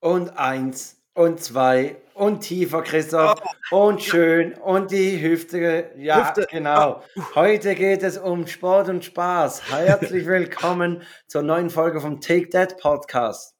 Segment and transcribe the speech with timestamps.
[0.00, 5.92] und eins und zwei und tiefer, Christoph, Oh, und schön und die Hüfte.
[5.96, 6.46] Ja, Hüfte.
[6.50, 7.02] genau.
[7.16, 9.70] Oh, Heute geht es um Sport und Spaß.
[9.70, 13.54] Herzlich willkommen zur neuen Folge vom Take That Podcast.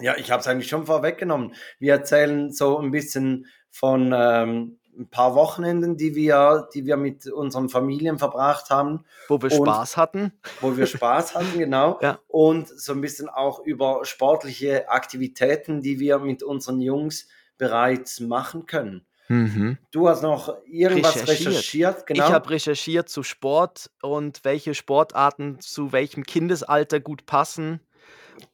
[0.00, 1.54] Ja, ich habe es eigentlich schon vorweggenommen.
[1.78, 7.26] Wir erzählen so ein bisschen von ähm, ein paar Wochenenden, die wir, die wir mit
[7.26, 10.32] unseren Familien verbracht haben wo wir und Spaß hatten.
[10.60, 11.98] wo wir Spaß hatten, genau.
[12.02, 12.18] Ja.
[12.28, 18.66] Und so ein bisschen auch über sportliche Aktivitäten, die wir mit unseren Jungs bereits machen
[18.66, 19.06] können.
[19.28, 19.78] Mhm.
[19.92, 21.48] Du hast noch irgendwas Recherchiert.
[21.48, 22.26] recherchiert, genau.
[22.26, 27.80] Ich habe recherchiert zu Sport und welche Sportarten zu welchem Kindesalter gut passen.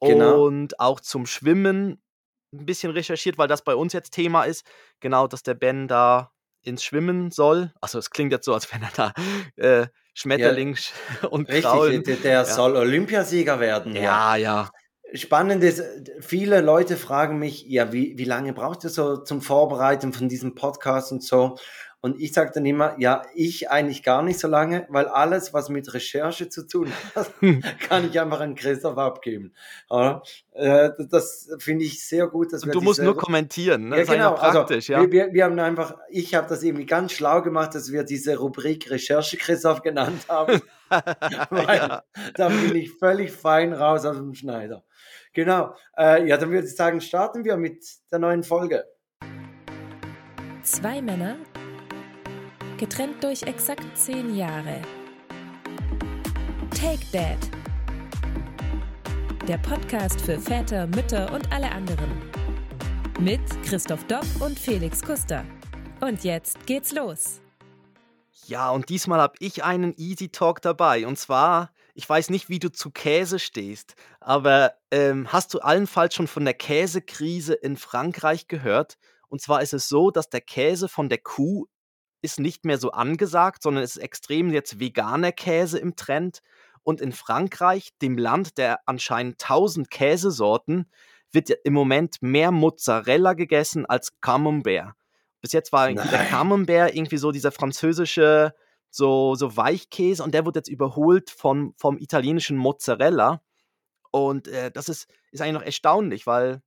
[0.01, 0.45] Genau.
[0.45, 2.03] Und auch zum Schwimmen
[2.53, 4.67] ein bisschen recherchiert, weil das bei uns jetzt Thema ist.
[5.01, 6.33] Genau, dass der Ben da
[6.67, 7.73] ins Schwimmen soll.
[7.81, 9.13] Also es klingt jetzt so, als wenn er da
[9.57, 10.93] äh, Schmetterling sch-
[11.31, 12.03] und Richtig, Kraulen.
[12.03, 12.45] der, der Ja.
[12.45, 13.93] soll Olympiasieger werden.
[13.93, 14.03] hier.
[14.03, 14.71] Ja, ja.
[15.15, 15.83] Spannend ist,
[16.21, 20.55] viele Leute fragen mich, ja, wie, wie lange braucht ihr so zum Vorbereiten von diesem
[20.57, 21.57] Podcast und so?
[22.07, 25.71] Und ich sage dann immer, ja, ich eigentlich gar nicht so lange, weil alles, was
[25.71, 27.33] mit Recherche zu tun hat,
[27.81, 29.53] kann ich einfach an Christoph abgeben.
[29.91, 33.89] Ja, äh, das finde ich sehr gut, dass Und wir du musst nur kommentieren.
[33.89, 33.97] Ne?
[33.97, 34.35] ja, das ist genau.
[34.37, 35.01] einfach praktisch, also, ja.
[35.01, 38.37] wir, wir, wir haben einfach, ich habe das irgendwie ganz schlau gemacht, dass wir diese
[38.37, 40.63] Rubrik Recherche Christoph genannt haben.
[40.89, 42.05] Weil ja.
[42.37, 44.85] da bin ich völlig fein raus aus dem Schneider.
[45.33, 45.75] Genau.
[45.99, 48.85] Äh, ja, dann würde ich sagen, starten wir mit der neuen Folge.
[50.63, 51.37] Zwei Männer,
[52.79, 54.83] getrennt durch exakt zehn Jahre.
[56.71, 57.39] Take Dad.
[59.49, 62.11] Der Podcast für Väter, Mütter und alle anderen.
[63.19, 65.45] Mit Christoph Dopp und Felix Kuster.
[66.01, 67.41] Und jetzt geht's los.
[68.47, 71.07] Ja, und diesmal habe ich einen Easy Talk dabei.
[71.07, 76.15] Und zwar, ich weiß nicht, wie du zu Käse stehst, aber ähm, hast du allenfalls
[76.15, 78.99] schon von der Käsekrise in Frankreich gehört?
[79.29, 81.67] Und zwar ist es so, dass der Käse von der Kuh
[82.23, 86.41] ist nicht mehr so angesagt, sondern es ist extrem jetzt veganer Käse im Trend.
[86.83, 90.91] Und in Frankreich, dem Land der anscheinend 1000 Käsesorten,
[91.33, 94.95] wird im Moment mehr Mozzarella gegessen als Camembert.
[95.41, 96.29] Bis jetzt war irgendwie der Nein.
[96.29, 98.55] Camembert irgendwie so dieser französische,
[98.91, 103.43] so, so Weichkäse und der wird jetzt überholt von, vom italienischen Mozzarella.
[104.11, 106.63] Und äh, das ist, ist eigentlich noch erstaunlich, weil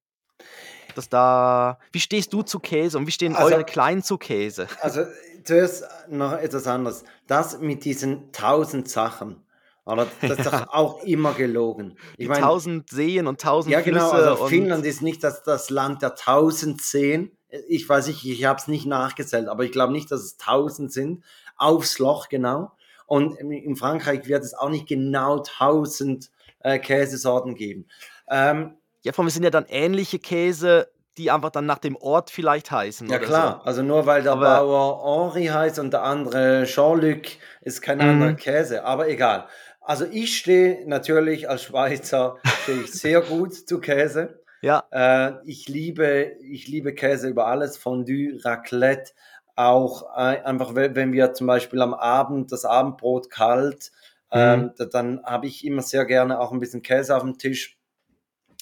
[0.95, 1.79] das da.
[1.91, 4.67] Wie stehst du zu Käse und wie stehen Also- eure Kleinen zu Käse?
[4.81, 5.05] Also
[5.43, 7.03] zuerst noch etwas anderes.
[7.27, 9.43] Das mit diesen tausend Sachen,
[9.85, 10.07] oder?
[10.21, 11.97] Das ist doch auch immer gelogen.
[12.17, 15.69] Ich meine, tausend Seen und tausend ja genau, Flüsse also Finnland ist nicht das, das
[15.69, 17.31] Land der tausend Seen.
[17.67, 20.91] Ich weiß nicht, ich habe es nicht nachgezählt, aber ich glaube nicht, dass es tausend
[20.91, 21.23] sind.
[21.57, 22.71] Aufs Loch genau.
[23.07, 26.29] Und in- Frankreich wird es auch nicht genau tausend
[26.59, 27.87] äh, Käsesorten geben.
[28.29, 32.31] Ähm, ja, von wir sind ja dann ähnliche Käse, die einfach dann nach dem Ort
[32.31, 33.07] vielleicht heißen.
[33.09, 37.23] Ja klar, also nur weil der Aber- Bauer Henri heißt und der andere Jean-Luc,
[37.61, 38.03] ist kein Mhm.
[38.05, 39.45] anderer Käse, aber egal.
[39.81, 44.39] Also ich stehe natürlich als Schweizer stehe ich sehr gut zu Käse.
[44.61, 44.67] So.
[44.67, 49.11] Ja, Äh, ich liebe ich liebe Käse über alles, Fondue, Raclette,
[49.55, 53.91] auch äh, einfach wenn wir zum Beispiel am Abend das Abendbrot kalt,
[54.31, 54.71] ähm, Mhm.
[54.77, 57.77] da, dann habe ich immer sehr gerne auch ein bisschen Käse auf dem Tisch.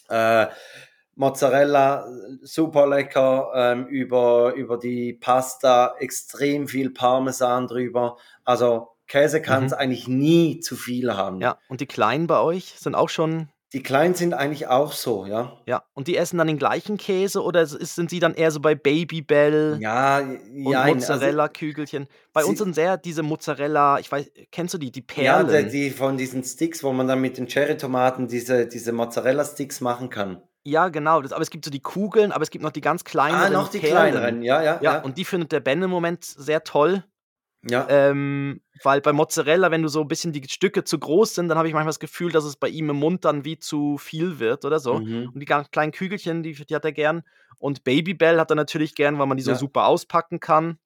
[0.09, 0.47] Äh,
[1.17, 2.07] Mozzarella,
[2.41, 8.17] super lecker, ähm, über, über die Pasta extrem viel Parmesan drüber.
[8.45, 9.77] Also Käse kann es Mhm.
[9.77, 11.41] eigentlich nie zu viel haben.
[11.41, 11.57] ja.
[11.69, 13.49] Und die Kleinen bei euch sind auch schon.
[13.73, 15.57] Die Kleinen sind eigentlich auch so, ja.
[15.65, 18.75] Ja, und die essen dann den gleichen Käse oder sind sie dann eher so bei
[18.75, 20.21] Babybell Ja,
[20.53, 22.07] ja, also, Mozzarella-Kügelchen?
[22.31, 25.65] Bei uns sind sehr diese Mozzarella, ich weiß, kennst du die, die ja, Perlen?
[25.69, 30.09] die, die von diesen Sticks, wo man dann mit den Cherry-Tomaten diese, diese Mozzarella-Sticks machen
[30.09, 30.41] kann.
[30.67, 31.21] Ja, genau.
[31.21, 33.61] Das, aber es gibt so die Kugeln, aber es gibt noch die ganz kleineren Ah,
[33.61, 34.11] noch die Perlen.
[34.11, 34.99] kleineren, ja, ja, Ja, ja.
[34.99, 37.05] und die findet der Ben im Moment sehr toll.
[37.69, 37.87] ja.
[37.89, 41.57] Ähm, weil bei Mozzarella, wenn du so ein bisschen die Stücke zu groß sind, dann
[41.57, 44.39] habe ich manchmal das Gefühl, dass es bei ihm im Mund dann wie zu viel
[44.39, 44.99] wird oder so.
[44.99, 45.31] Mhm.
[45.33, 47.23] Und die ganz kleinen Kügelchen, die, die hat er gern.
[47.59, 49.57] Und Babybell hat er natürlich gern, weil man die so Ja.
[49.57, 50.79] super auspacken kann.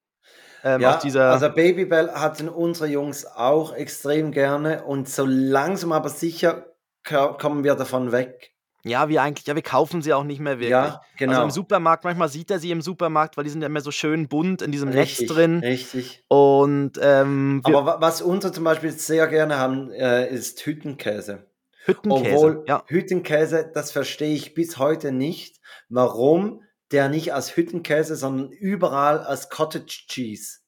[0.63, 6.67] Ähm, Ja, also Babybell hatten unsere Jungs auch extrem gerne und so langsam aber sicher
[7.03, 8.50] ko- kommen wir davon weg.
[8.83, 10.69] Ja, wie eigentlich, ja, wir kaufen sie auch nicht mehr wirklich.
[10.71, 11.31] Ja, genau.
[11.33, 13.91] Also im Supermarkt, manchmal sieht er sie im Supermarkt, weil die sind ja immer so
[13.91, 15.59] schön bunt in diesem richtig, Netz drin.
[15.59, 16.23] Richtig.
[16.27, 21.47] Und ähm, wir, Aber wa- was unsere zum Beispiel sehr gerne haben, äh, ist Hüttenkäse.
[21.85, 22.35] Hüttenkäse.
[22.35, 22.83] Obwohl ja.
[22.87, 26.61] Hüttenkäse, das verstehe ich bis heute nicht, warum
[26.91, 30.59] der nicht als Hüttenkäse, sondern überall als Cottage Cheese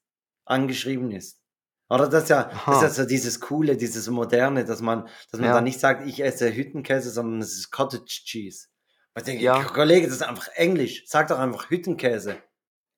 [0.45, 1.39] angeschrieben ist.
[1.90, 5.40] Oder das ist ja, das ist ja so dieses Coole, dieses Moderne, dass man, dass
[5.40, 5.56] man Ja.
[5.56, 8.68] da nicht sagt, ich esse Hüttenkäse, sondern es ist Cottage Cheese.
[9.16, 9.62] Ich denke, Ja.
[9.64, 11.04] Kollege, das ist einfach Englisch.
[11.06, 12.38] Sag doch einfach Hüttenkäse.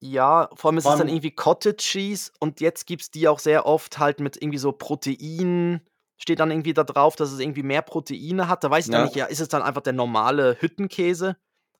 [0.01, 3.65] Ja, vor allem ist es dann irgendwie Cottage Cheese und jetzt gibt's die auch sehr
[3.65, 5.81] oft halt mit irgendwie so Protein
[6.17, 8.63] steht dann irgendwie da drauf, dass es irgendwie mehr Proteine hat.
[8.63, 9.05] Da weiß ich dann Ja.
[9.05, 11.35] nicht, ja, ist es dann einfach der normale Hüttenkäse?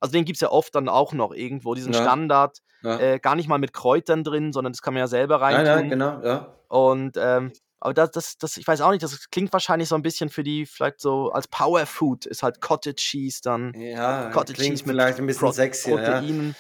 [0.05, 2.01] Also den gibt's ja oft dann auch noch irgendwo, diesen Ja.
[2.01, 2.99] Standard, Ja.
[2.99, 5.75] äh, gar nicht mal mit Kräutern drin, sondern das kann man ja selber nein, reintun.
[5.75, 6.55] nein, genau, ja.
[6.67, 10.01] Und ähm, aber das, das, das, ich weiß auch nicht, das klingt wahrscheinlich so ein
[10.01, 13.73] bisschen für die, vielleicht so als Power Food ist halt Cottage Cheese dann.
[13.75, 16.11] Ja, Cottage klingt Cheese mit vielleicht ein bisschen Pro sexier, ja.
[16.19, 16.55] Proteinen.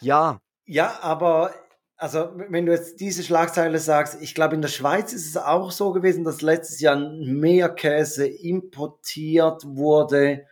[0.00, 0.40] Ja.
[0.66, 1.54] Ja, aber
[1.96, 5.70] also wenn du jetzt diese Schlagzeile sagst, ich glaube in der Schweiz ist es auch
[5.70, 10.46] so gewesen, dass letztes Jahr mehr Käse importiert wurde,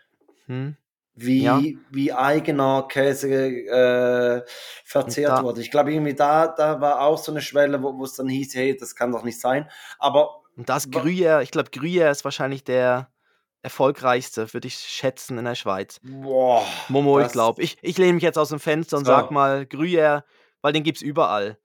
[0.46, 0.76] Hm.
[1.20, 1.60] Wie, Ja.
[1.90, 4.42] wie eigener Käse äh,
[4.84, 5.60] verzehrt da- wurde.
[5.60, 8.76] Ich glaube irgendwie da, da war auch so eine Schwelle, wo es dann hieß, hey,
[8.76, 9.68] das kann doch nicht sein.
[9.98, 13.08] Aber Und das Gruyère, ich glaube, Gruyère ist wahrscheinlich der
[13.62, 16.00] erfolgreichste, würde ich schätzen, in der Schweiz.
[16.02, 17.62] boah, Momo, ich glaube.
[17.62, 19.12] Ich, ich lehne mich jetzt aus dem Fenster und So.
[19.12, 20.22] sag mal Gruyère,
[20.62, 21.58] weil den gibt's überall.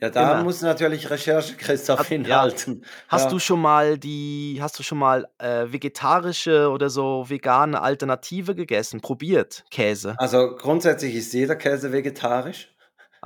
[0.00, 0.44] Ja, da immer.
[0.44, 2.16] muss natürlich Recherche Christoph Hat- ja.
[2.16, 2.84] hinhalten.
[3.08, 3.30] Hast Ja.
[3.30, 9.00] du schon mal die, hast du schon mal äh, vegetarische oder so vegane Alternative gegessen?
[9.00, 10.14] Probiert Käse?
[10.18, 12.68] Also grundsätzlich ist jeder Käse vegetarisch.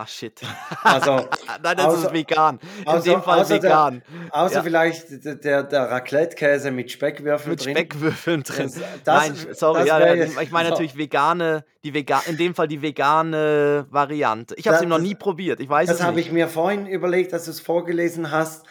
[0.02, 0.40] Ach shit.
[0.82, 1.28] Also
[1.62, 2.58] Nein, das außer- ist vegan.
[2.80, 4.02] In außer- dem Fall außer der- vegan.
[4.30, 4.62] Außer Ja.
[4.62, 7.76] vielleicht der, der, der Raclette-Käse mit Speckwürfeln Mit drin.
[7.76, 8.72] Speckwürfeln drin.
[9.04, 10.70] Das- Nein, sorry, ja, ja, ich meine so.
[10.74, 14.54] natürlich vegane, die vega in dem Fall die vegane Variante.
[14.56, 15.60] Ich habe es eben noch nie probiert.
[15.60, 18.64] Ich weiß Das habe ich mir vorhin überlegt, dass du es vorgelesen hast.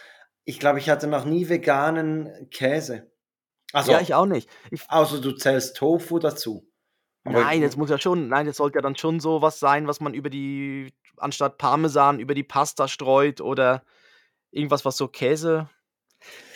[0.45, 3.11] Ich glaube, ich hatte noch nie veganen Käse.
[3.71, 4.49] Also, ja, ich auch nicht.
[4.71, 6.65] Ich, außer du zählst Tofu dazu.
[7.25, 9.87] Aber- nein, jetzt muss ja schon, nein, jetzt sollte ja dann schon so was sein,
[9.87, 13.83] was man über die, anstatt Parmesan, über die Pasta streut oder
[14.51, 15.69] irgendwas, was so Käse.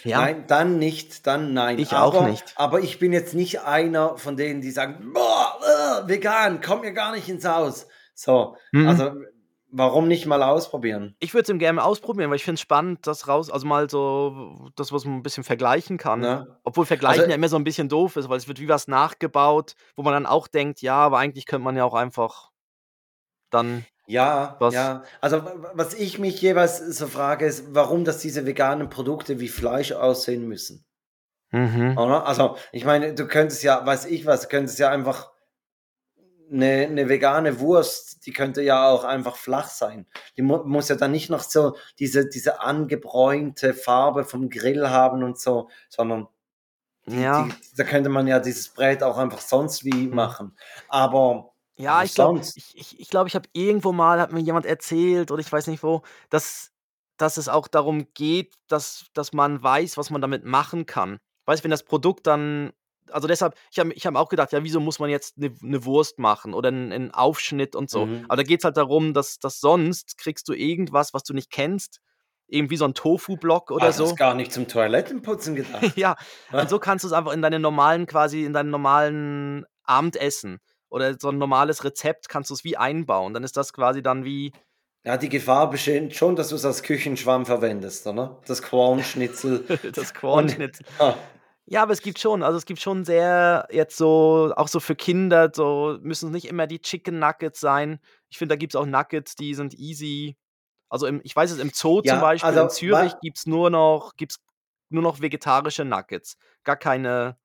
[0.03, 1.79] Ja, Nein, dann nicht, dann nein.
[1.79, 2.43] Ich aber, auch nicht.
[2.57, 5.57] Aber ich bin jetzt nicht einer von denen, die sagen, boah,
[6.03, 7.87] äh, vegan, komm mir gar nicht ins Haus.
[8.13, 8.87] So, Mhm.
[8.89, 9.11] also
[9.75, 11.15] warum nicht mal ausprobieren?
[11.19, 14.69] ich würde es gerne ausprobieren, weil ich finde es spannend, das raus, also mal so,
[14.75, 16.19] das, was man ein bisschen vergleichen kann.
[16.21, 16.57] Ne?
[16.63, 18.87] Obwohl Vergleichen Also- ja immer so ein bisschen doof ist, weil es wird wie was
[18.87, 22.51] nachgebaut, wo man dann auch denkt, ja, aber eigentlich könnte man ja auch einfach
[23.49, 23.85] dann.
[24.05, 25.03] Ja, Was- ja.
[25.21, 25.41] Also
[25.73, 30.47] was ich mich jeweils so frage, ist, warum dass diese veganen Produkte wie Fleisch aussehen
[30.47, 30.85] müssen.
[31.51, 31.97] Mhm.
[31.97, 35.32] Also ich meine, du könntest ja, weiß ich was, du könntest ja einfach
[36.53, 40.05] eine, eine vegane Wurst, die könnte ja auch einfach flach sein.
[40.37, 45.23] Die mu muss ja dann nicht noch so diese, diese angebräunte Farbe vom Grill haben
[45.23, 46.27] und so, sondern
[47.07, 47.45] Ja.
[47.45, 50.57] die, da könnte man ja dieses Brät auch einfach sonst wie machen.
[50.87, 54.65] Aber Ja, ich glaube, ich, ich, ich, glaub, ich habe irgendwo mal, hat mir jemand
[54.65, 56.71] erzählt, oder ich weiß nicht wo, dass,
[57.17, 61.19] dass es auch darum geht, dass, dass man weiß, was man damit machen kann.
[61.45, 62.71] Weißt du, wenn das Produkt dann,
[63.13, 65.85] also deshalb, ich habe ich hab auch gedacht, ja, wieso muss man jetzt eine ne
[65.85, 68.05] Wurst machen oder einen, einen Aufschnitt und so.
[68.07, 68.25] Mhm.
[68.27, 71.51] Aber da geht es halt darum, dass, dass sonst kriegst du irgendwas, was du nicht
[71.51, 71.99] kennst,
[72.47, 74.03] irgendwie so ein Tofu-Block oder Ah, so.
[74.03, 75.81] Das ist gar nicht zum Toilettenputzen gedacht.
[75.95, 76.15] Ja,
[76.51, 81.15] und so kannst du es einfach in deine normalen, quasi in deinen normalen Abendessen oder
[81.19, 83.33] so ein normales Rezept kannst du es wie einbauen.
[83.33, 84.51] Dann ist das quasi dann wie,
[85.03, 88.39] Ja, die Gefahr besteht schon, dass du es als Küchenschwamm verwendest, oder?
[88.45, 89.65] Das Kornschnitzel.
[89.95, 90.85] das Kornschnitzel.
[90.99, 91.17] Ah, Ja,
[91.71, 95.49] aber es gibt schon, also es gibt schon sehr jetzt so, auch so für Kinder,
[95.53, 97.99] so müssen es nicht immer die Chicken Nuggets sein.
[98.29, 100.37] Ich finde, da gibt es auch Nuggets, die sind easy.
[100.89, 103.45] Also im, ich weiß es, im Zoo Ja, zum Beispiel, also in Zürich gibt es
[103.45, 104.39] nur noch, gibt's
[104.89, 106.37] nur noch vegetarische Nuggets.
[106.63, 107.37] Gar keine,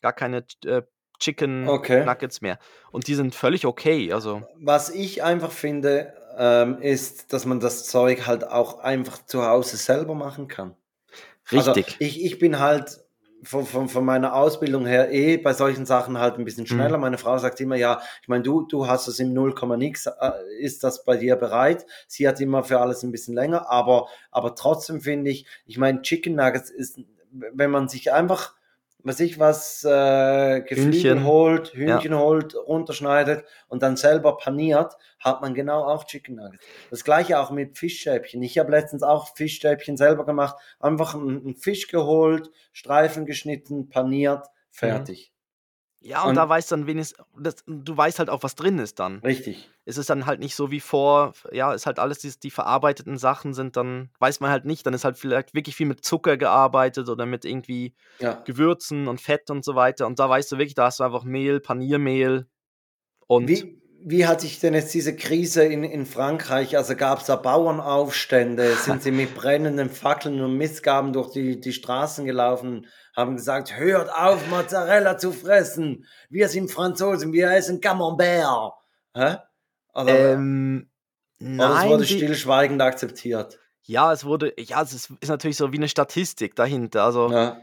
[0.00, 0.82] gar keine äh,
[1.18, 2.04] Chicken Okay.
[2.04, 2.58] Nuggets mehr.
[2.90, 4.12] Und die sind völlig okay.
[4.12, 9.44] Also, Was ich einfach finde, ähm, ist, dass man das Zeug halt auch einfach zu
[9.44, 10.74] Hause selber machen kann.
[11.50, 11.96] Also richtig.
[11.98, 13.00] ich, ich bin halt
[13.42, 16.96] von, von, von meiner Ausbildung her eh bei solchen Sachen halt ein bisschen schneller.
[16.96, 17.02] Mhm.
[17.02, 20.32] Meine Frau sagt immer, ja, ich meine, du, du hast es im 0, nix, äh,
[20.58, 21.86] ist das bei dir bereit?
[22.06, 26.02] Sie hat immer für alles ein bisschen länger, aber, aber trotzdem finde ich, ich meine,
[26.02, 28.54] Chicken Nuggets ist, wenn man sich einfach,
[29.04, 31.24] weiß ich was, äh, Geflügel Hühnchen.
[31.24, 36.64] holt, Hühnchen holt, runterschneidet und dann selber paniert, hat man genau auch Chicken Nuggets.
[36.90, 38.42] Das gleiche auch mit Fischstäbchen.
[38.42, 40.56] Ich habe letztens auch Fischstäbchen selber gemacht.
[40.78, 45.32] Einfach einen, einen Fisch geholt, Streifen geschnitten, paniert, fertig.
[46.02, 48.98] Ja, und, und- da weißt dann wenigstens, das, du weißt halt auch, was drin ist
[48.98, 49.18] dann.
[49.20, 49.68] Richtig.
[49.84, 53.18] Es ist dann halt nicht so wie vor, ja, ist halt alles, die, die verarbeiteten
[53.18, 56.36] Sachen sind dann, weiß man halt nicht, dann ist halt vielleicht wirklich viel mit Zucker
[56.36, 58.34] gearbeitet oder mit irgendwie Ja.
[58.44, 60.06] Gewürzen und Fett und so weiter.
[60.06, 62.46] Und da weißt du wirklich, da hast du einfach Mehl, Paniermehl
[63.26, 67.26] und Wie, wie hat sich denn jetzt diese Krise in, in Frankreich, also gab es
[67.26, 73.36] da Bauernaufstände, sind sie mit brennenden Fackeln und Missgaben durch die, die Straßen gelaufen, haben
[73.36, 78.72] gesagt, hört auf, Mozzarella zu fressen, wir sind Franzosen, wir essen Camembert.
[79.14, 79.36] Hä?
[79.92, 80.90] Also, ähm,
[81.38, 83.58] nein, oder es wurde stillschweigend akzeptiert.
[83.82, 87.04] Ja, es wurde, ja, es ist, ist natürlich so wie eine Statistik dahinter.
[87.04, 87.58] Also ja.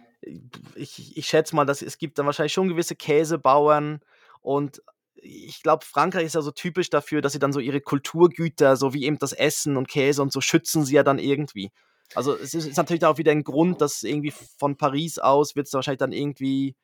[0.76, 4.02] ich, ich schätze mal, dass es gibt dann wahrscheinlich schon gewisse Käsebauern
[4.42, 4.82] und
[5.22, 8.94] ich glaube, Frankreich ist ja so typisch dafür, dass sie dann so ihre Kulturgüter, so
[8.94, 11.72] wie eben das Essen und Käse und so, schützen sie ja dann irgendwie.
[12.16, 15.68] Also es ist, ist natürlich auch wieder ein Grund, dass irgendwie von Paris aus wird
[15.68, 16.76] es wahrscheinlich dann irgendwie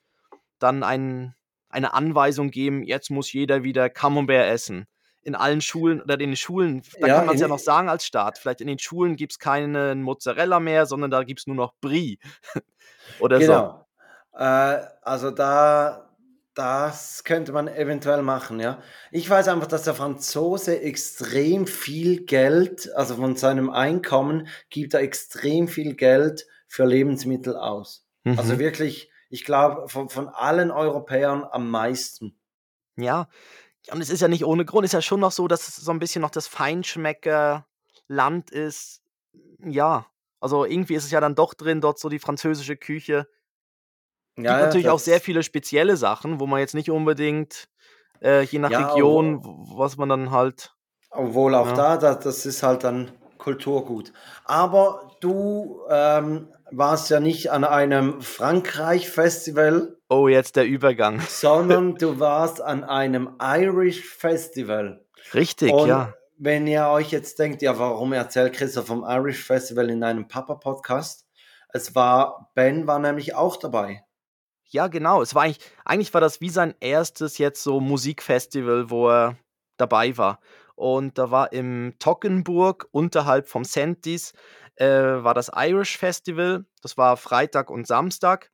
[0.59, 1.35] dann ein,
[1.69, 4.87] eine Anweisung geben, jetzt muss jeder wieder Camembert essen.
[5.21, 7.87] In allen Schulen oder in den Schulen, da ja, kann man es ja noch sagen
[7.87, 11.47] als Staat, vielleicht in den Schulen gibt es keinen Mozzarella mehr, sondern da gibt es
[11.47, 12.19] nur noch Brie.
[13.19, 13.85] oder genau.
[14.33, 14.39] so.
[14.39, 16.12] Äh, also da,
[16.53, 18.81] das könnte man eventuell machen, ja.
[19.11, 25.01] Ich weiß einfach, dass der Franzose extrem viel Geld, also von seinem Einkommen, gibt er
[25.01, 28.05] extrem viel Geld für Lebensmittel aus.
[28.23, 28.37] Mhm.
[28.37, 32.37] Also wirklich, ich glaube, von, von allen Europäern am meisten.
[32.95, 33.27] Ja,
[33.91, 35.77] und es ist ja nicht ohne Grund, es ist ja schon noch so, dass es
[35.77, 39.01] so ein bisschen noch das Feinschmecker-Land ist.
[39.59, 40.05] Ja,
[40.39, 43.27] also irgendwie ist es ja dann doch drin, dort so die französische Küche
[44.35, 47.67] Gibt ja, natürlich auch sehr viele spezielle Sachen, wo man jetzt nicht unbedingt,
[48.21, 49.41] äh, je nach ja, Region,
[49.75, 50.73] was man dann halt.
[51.11, 51.73] Obwohl auch ja.
[51.73, 54.11] da, das, das ist halt dann Kulturgut.
[54.45, 59.97] Aber du ähm, warst ja nicht an einem Frankreich-Festival.
[60.09, 61.21] Oh, jetzt der Übergang.
[61.29, 65.05] Sondern du warst an einem Irish Festival.
[65.33, 66.13] Richtig, Und ja.
[66.37, 71.27] Wenn ihr euch jetzt denkt, ja, warum erzählt Christoph vom Irish Festival in einem Papa-Podcast?
[71.69, 74.03] Es war, Ben war nämlich auch dabei.
[74.73, 75.21] Ja, genau.
[75.21, 79.37] Es war eigentlich, eigentlich war das wie sein erstes jetzt so Musikfestival, wo er
[79.77, 80.39] dabei war.
[80.75, 84.33] Und da war im Toggenburg unterhalb vom Sentis
[84.77, 86.65] äh, war das Irish Festival.
[86.81, 88.49] Das war Freitag und Samstag.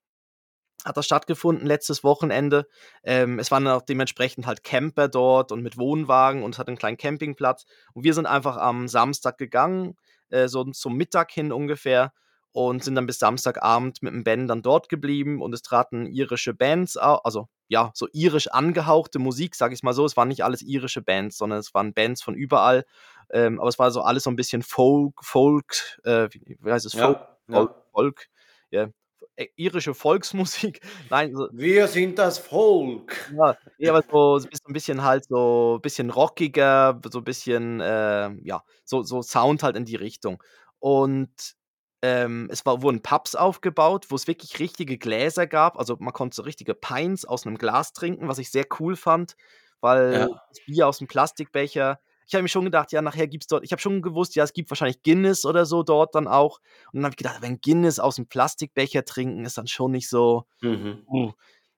[0.86, 2.68] Hat das stattgefunden letztes Wochenende.
[3.04, 6.78] Ähm, es waren auch dementsprechend halt Camper dort und mit Wohnwagen und es hat einen
[6.78, 7.66] kleinen Campingplatz.
[7.94, 9.96] Und wir sind einfach am Samstag gegangen,
[10.30, 12.14] äh, so zum Mittag hin ungefähr
[12.52, 16.54] und sind dann bis Samstagabend mit dem Ben dann dort geblieben und es traten irische
[16.54, 20.06] Bands, also ja, so irisch angehauchte Musik, sag ich mal so.
[20.06, 22.84] Es waren nicht alles irische Bands, sondern es waren Bands von überall.
[23.32, 26.88] Ähm, aber es war so alles so ein bisschen Folk, Folk, äh, wie, wie, heißt
[26.88, 26.96] es?
[26.96, 27.84] Folk, ja, Folk, ja.
[27.92, 28.28] Folk
[28.72, 28.90] ja.
[29.36, 30.82] Äh, irische Volksmusik.
[31.10, 33.32] Nein, so, wir sind das Volk.
[33.38, 37.80] Ja, ja aber so, so ein bisschen halt so ein bisschen rockiger, so ein bisschen,
[37.82, 40.44] äh, ja, so, so Sound halt in die Richtung.
[40.80, 41.56] Und
[42.02, 45.78] ähm, es war, wurden Pubs aufgebaut, wo es wirklich richtige Gläser gab.
[45.78, 49.36] Also man konnte so richtige Pints aus einem Glas trinken, was ich sehr cool fand,
[49.82, 50.28] weil ja.
[50.28, 52.00] das Bier aus dem Plastikbecher.
[52.28, 54.44] Ich habe mir schon gedacht, ja, nachher gibt es dort, ich habe schon gewusst, ja,
[54.44, 56.60] es gibt wahrscheinlich Guinness oder so dort dann auch.
[56.92, 60.10] Und dann habe ich gedacht, wenn Guinness aus dem Plastikbecher trinken, ist dann schon nicht
[60.10, 60.46] so.
[60.62, 61.04] Mhm.
[61.08, 61.32] Uh.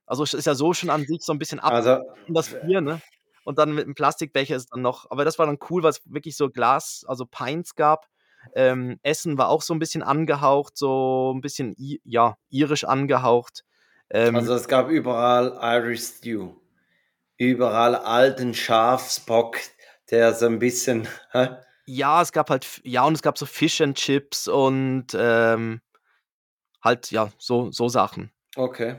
[0.05, 3.01] Also ist ja so schon an sich so ein bisschen ab also, das Bier, ne?
[3.43, 6.01] Und dann mit dem Plastikbecher ist dann noch, aber das war dann cool, weil es
[6.05, 8.07] wirklich so Glas, also Pints gab.
[8.55, 13.63] Ähm, Essen war auch so ein bisschen angehaucht, so ein bisschen ja, irisch angehaucht.
[14.09, 16.55] Ähm, also es gab überall Irish Stew.
[17.37, 19.57] Überall alten Schafsbock,
[20.11, 21.07] der so ein bisschen.
[21.31, 21.49] Hä?
[21.85, 25.81] Ja, es gab halt, ja, und es gab so Fish and Chips und ähm,
[26.83, 28.31] halt, ja, so, so Sachen.
[28.55, 28.97] Okay.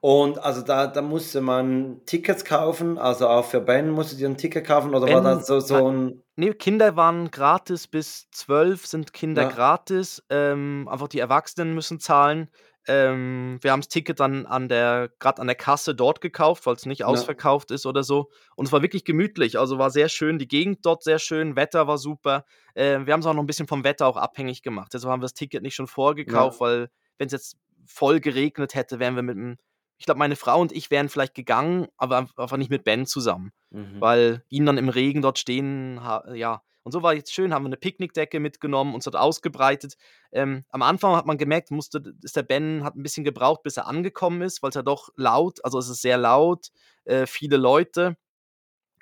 [0.00, 4.38] Und also da, da musste man Tickets kaufen, also auch für Ben musste ihr ein
[4.38, 6.22] Ticket kaufen oder ben, war das so, so ein.
[6.40, 9.48] Nee, Kinder waren gratis bis zwölf sind Kinder ja.
[9.50, 10.24] gratis.
[10.30, 12.48] Ähm, einfach die Erwachsenen müssen zahlen.
[12.88, 16.76] Ähm, wir haben das Ticket dann an der, gerade an der Kasse dort gekauft, weil
[16.76, 17.06] es nicht ja.
[17.08, 18.30] ausverkauft ist oder so.
[18.56, 21.86] Und es war wirklich gemütlich, also war sehr schön, die Gegend dort sehr schön, Wetter
[21.86, 22.46] war super.
[22.72, 24.94] Äh, wir haben es auch noch ein bisschen vom Wetter auch abhängig gemacht.
[24.94, 26.66] Deshalb haben wir das Ticket nicht schon vorgekauft, ja.
[26.66, 29.58] weil wenn es jetzt voll geregnet hätte, wären wir mit einem
[30.00, 33.52] ich glaube, meine Frau und ich wären vielleicht gegangen, aber einfach nicht mit Ben zusammen,
[33.68, 34.00] mhm.
[34.00, 36.00] weil ihn dann im Regen dort stehen,
[36.32, 36.62] ja.
[36.82, 39.96] Und so war jetzt schön, haben wir eine Picknickdecke mitgenommen, uns dort ausgebreitet.
[40.32, 43.76] Ähm, am Anfang hat man gemerkt, musste, ist der Ben hat ein bisschen gebraucht, bis
[43.76, 46.68] er angekommen ist, weil es ja doch laut, also es ist sehr laut,
[47.04, 48.16] äh, viele Leute.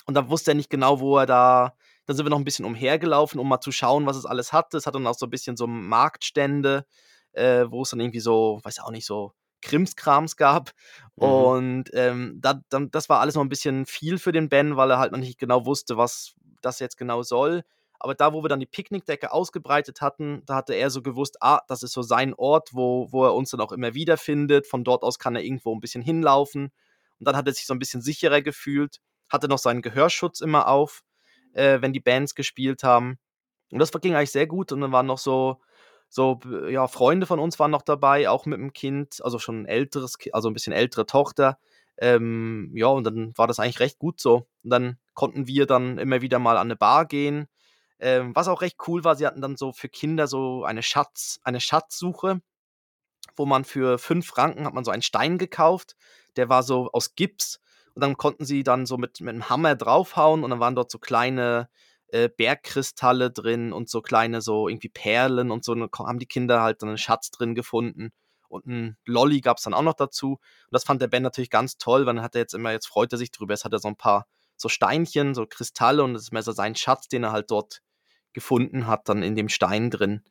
[0.07, 1.76] Und da wusste er nicht genau, wo er da.
[2.07, 4.76] Dann sind wir noch ein bisschen umhergelaufen, um mal zu schauen, was es alles hatte.
[4.76, 6.87] Es hat dann auch so ein bisschen so Marktstände,
[7.35, 10.73] äh, wo es dann irgendwie so, weiß auch nicht, so Krimskrams gab.
[11.17, 11.23] Mhm.
[11.23, 14.91] Und ähm, da, da, das war alles noch ein bisschen viel für den Ben, weil
[14.91, 17.65] er halt noch nicht genau wusste, was das jetzt genau soll.
[18.00, 21.61] Aber da, wo wir dann die Picknickdecke ausgebreitet hatten, da hatte er so gewusst, ah,
[21.67, 24.67] das ist so sein Ort, wo, wo er uns dann auch immer wiederfindet.
[24.67, 26.71] Von dort aus kann er irgendwo ein bisschen hinlaufen.
[27.19, 29.00] Und dann hat er sich so ein bisschen sicherer gefühlt.
[29.29, 31.03] hatte noch seinen Gehörschutz immer auf,
[31.53, 33.19] äh, wenn die Bands gespielt haben.
[33.71, 34.71] Und das ging eigentlich sehr gut.
[34.71, 35.61] Und dann waren noch so,
[36.09, 39.67] so, ja, Freunde von uns waren noch dabei, auch mit dem Kind, also schon ein
[39.67, 41.59] älteres, also ein bisschen ältere Tochter.
[41.99, 44.47] Ähm, ja, und dann war das eigentlich recht gut so.
[44.62, 47.49] Und dann konnten wir dann immer wieder mal an eine Bar gehen.
[48.00, 51.41] Ähm, was auch recht cool war, sie hatten dann so für Kinder so eine Schatz,
[51.43, 52.41] eine Schatzsuche,
[53.37, 55.97] wo man für fünf Franken hat man so einen Stein gekauft,
[56.37, 57.61] der war so aus Gips
[57.95, 60.91] und dann konnten sie dann so mit, mit einem Hammer draufhauen und dann waren dort
[60.91, 61.69] so kleine
[62.09, 66.62] äh, Bergkristalle drin und so kleine so irgendwie Perlen und so und haben die Kinder
[66.62, 68.12] halt dann einen Schatz drin gefunden
[68.49, 70.33] und ein Lolly gab es dann auch noch dazu.
[70.33, 72.87] Und das fand der Ben natürlich ganz toll, weil dann hat er jetzt immer, jetzt
[72.87, 73.55] freut er sich drüber.
[73.55, 76.53] Jetzt hat er so ein paar so Steinchen, so Kristalle und das ist mehr so
[76.53, 77.83] sein Schatz, den er halt dort
[78.33, 80.23] gefunden hat, dann in dem Stein drin.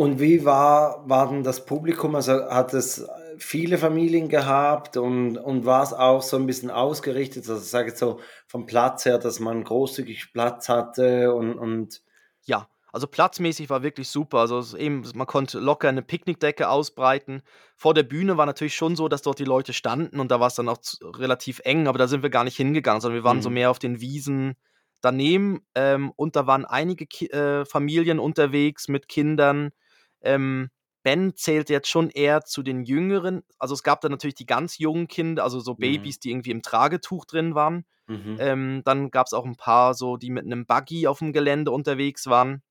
[0.00, 2.14] Und wie war, war denn das Publikum?
[2.14, 7.46] Also hat es viele Familien gehabt und, und war es auch so ein bisschen ausgerichtet,
[7.46, 12.00] also ich sage jetzt so vom Platz her, dass man großzügig Platz hatte und, und
[12.44, 14.38] ja, also platzmäßig war wirklich super.
[14.38, 17.42] Also eben, man konnte locker eine Picknickdecke ausbreiten.
[17.76, 20.46] Vor der Bühne war natürlich schon so, dass dort die Leute standen und da war
[20.46, 23.36] es dann auch relativ eng, aber da sind wir gar nicht hingegangen, sondern wir waren
[23.36, 23.42] mhm.
[23.42, 24.56] so mehr auf den Wiesen
[25.02, 29.72] daneben ähm, und da waren einige Ki äh, Familien unterwegs mit Kindern.
[30.22, 30.70] Ähm,
[31.02, 33.42] Ben zählt jetzt schon eher zu den Jüngeren.
[33.58, 35.78] Also es gab da natürlich die ganz jungen Kinder, also so mhm.
[35.78, 36.20] Babys, mhm.
[36.20, 37.86] die irgendwie im Tragetuch drin waren.
[38.06, 38.36] Mhm.
[38.38, 41.70] Ähm, dann gab es auch ein paar so, die mit einem Buggy auf dem Gelände
[41.70, 42.62] unterwegs waren.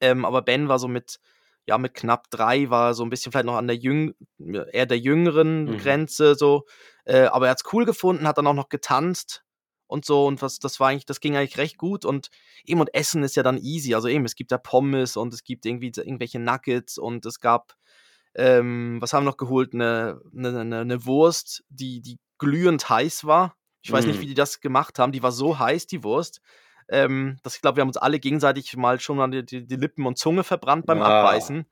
[0.00, 1.18] Ähm, aber Ben war so mit,
[1.66, 4.98] ja, mit knapp drei, war so ein bisschen vielleicht noch an der Jüng eher der
[4.98, 5.78] jüngeren mhm.
[5.78, 6.66] Grenze so.
[7.04, 9.43] Äh, aber er hat es cool gefunden, hat dann auch noch getanzt
[9.94, 12.28] und so und was, das war eigentlich, das ging eigentlich recht gut und
[12.64, 13.94] eben und Essen ist ja dann easy.
[13.94, 17.74] Also eben, es gibt da Pommes und es gibt irgendwie irgendwelche Nuggets und es gab,
[18.34, 19.72] ähm, was haben wir noch geholt?
[19.72, 23.56] Eine, eine, eine, eine Wurst, die, die glühend heiß war.
[23.82, 25.12] Ich weiß nicht, wie die das gemacht haben.
[25.12, 26.40] Die war so heiß, die Wurst.
[26.88, 29.76] Ähm, dass ich glaube, wir haben uns alle gegenseitig mal schon mal die, die, die
[29.76, 31.04] Lippen und Zunge verbrannt beim ja.
[31.04, 31.66] Abbeißen.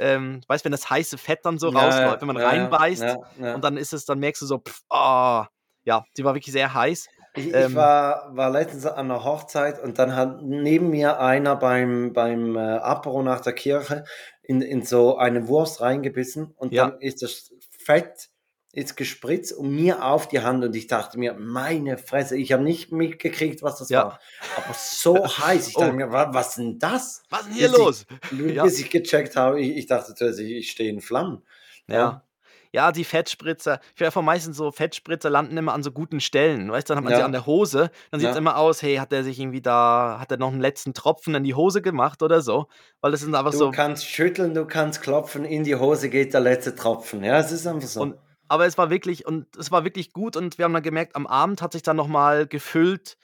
[0.00, 3.02] Ähm, weißt wenn das heiße Fett dann so ja, rausläuft, wenn man ja, reinbeißt
[3.38, 5.44] ja, und dann ist es, dann merkst du so, pff, oh,
[5.84, 7.08] ja, die war wirklich sehr heiß.
[7.46, 11.56] Ich, ähm, ich war, war letztens an einer Hochzeit und dann hat neben mir einer
[11.56, 14.04] beim, beim äh, Apero nach der Kirche
[14.42, 18.30] in, in so eine Wurst reingebissen und dann ist das Fett
[18.72, 22.62] ist gespritzt und mir auf die Hand und ich dachte mir, meine Fresse, ich habe
[22.62, 24.04] nicht mitgekriegt, was das ja.
[24.04, 24.20] war.
[24.56, 25.68] Aber so heiß.
[25.68, 25.96] Ich dachte oh.
[25.96, 27.22] mir, was, was denn das?
[27.30, 28.06] Was ist denn hier bis los?
[28.30, 28.62] Ich, ja.
[28.62, 31.42] Bis ich gecheckt habe, ich, ich dachte, ich, ich stehe in Flammen.
[31.88, 32.24] Ja.
[32.72, 32.92] Ja.
[32.92, 33.80] Die Fettspritzer.
[33.94, 36.70] Ich werfe meistens so Fettspritzer landen immer an so guten Stellen.
[36.70, 37.18] Weißt du, dann hat man ja.
[37.18, 37.90] sie an der Hose.
[38.10, 38.38] Dann sieht es ja.
[38.38, 41.44] immer aus, hey, hat er sich irgendwie da, hat er noch einen letzten Tropfen in
[41.44, 42.66] die Hose gemacht oder so?
[43.00, 43.64] Weil das sind einfach du so.
[43.66, 47.24] Du kannst schütteln, du kannst klopfen, in die Hose geht der letzte Tropfen.
[47.24, 48.00] Ja, es ist einfach so.
[48.00, 48.16] Und
[48.50, 51.28] aber es war wirklich, und es war wirklich gut und wir haben dann gemerkt, am
[51.28, 53.16] Abend hat sich dann nochmal gefüllt.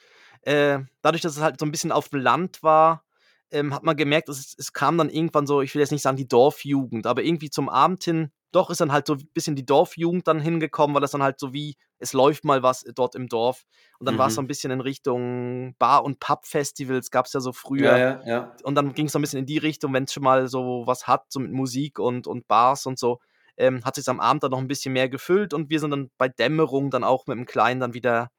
[0.43, 3.03] Äh, dadurch, dass es halt so ein bisschen auf dem Land war,
[3.51, 6.15] ähm, hat man gemerkt, es, es kam dann irgendwann so, ich will jetzt nicht sagen
[6.15, 9.65] die Dorfjugend, aber irgendwie zum Abend hin, doch ist dann halt so ein bisschen die
[9.65, 13.27] Dorfjugend dann hingekommen, weil das dann halt so wie, es läuft mal was dort im
[13.27, 13.65] Dorf.
[13.99, 14.19] Und dann mhm.
[14.19, 17.97] war es so ein bisschen in Richtung Bar- und Pub-Festivals, gab es ja so früher.
[17.97, 18.55] Ja, ja, ja.
[18.63, 20.83] Und dann ging es so ein bisschen in die Richtung, wenn es schon mal so
[20.85, 23.19] was hat, so mit Musik und, und Bars und so
[23.57, 26.11] ähm, hat sich am Abend dann noch ein bisschen mehr gefüllt und wir sind dann
[26.17, 28.31] bei Dämmerung dann auch mit dem Kleinen dann wieder,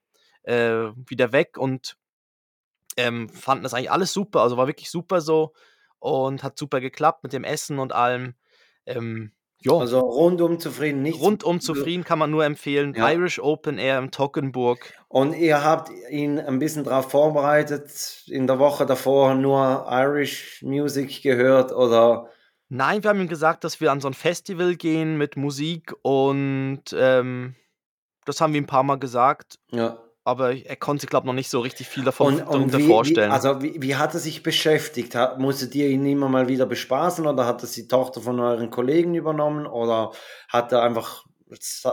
[0.42, 1.96] äh, wieder weg und
[2.96, 5.52] ähm, fanden das eigentlich alles super, also war wirklich super so
[5.98, 8.34] und hat super geklappt mit dem Essen und allem.
[8.86, 9.78] Ähm, jo.
[9.78, 11.20] Also rundum zufrieden, nicht?
[11.20, 12.94] Rundum zufrieden kann man nur empfehlen.
[12.94, 13.10] Ja.
[13.10, 14.92] Irish Open Air im Toggenburg.
[15.08, 21.22] Und ihr habt ihn ein bisschen darauf vorbereitet, in der Woche davor nur Irish Music
[21.22, 22.28] gehört oder
[22.70, 26.82] Nein, wir haben ihm gesagt, dass wir an so ein Festival gehen mit Musik und
[26.92, 27.54] ähm,
[28.26, 29.58] das haben wir ihm ein paar Mal gesagt.
[29.70, 29.98] Ja.
[30.28, 32.86] Aber er konnte sich, glaube ich, noch nicht so richtig viel davon und, und wie,
[32.86, 33.30] vorstellen.
[33.30, 35.14] Wie, also, wie, wie, hat er sich beschäftigt?
[35.14, 38.68] Hat, musstet ihr ihn immer mal wieder bespaßen oder hat das die Tochter von euren
[38.68, 40.12] Kollegen übernommen oder
[40.48, 41.86] hat er einfach, ist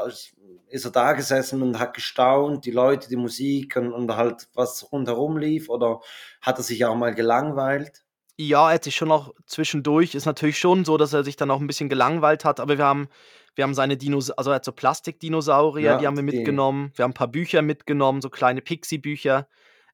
[0.86, 5.38] er da gesessen und hat gestaunt, die Leute, die Musik und, und halt was rundherum
[5.38, 6.02] lief oder
[6.42, 8.04] hat er sich auch mal gelangweilt?
[8.36, 11.52] Ja, er hat sich schon auch zwischendurch ist natürlich schon so, dass er sich dann
[11.52, 13.08] auch ein bisschen gelangweilt hat, aber wir haben
[13.56, 16.92] wir haben seine Dinos also er hat so Plastikdinosaurier, Ja, die haben wir die mitgenommen.
[16.96, 19.48] Wir haben ein paar Bücher mitgenommen, so kleine Pixie-Bücher.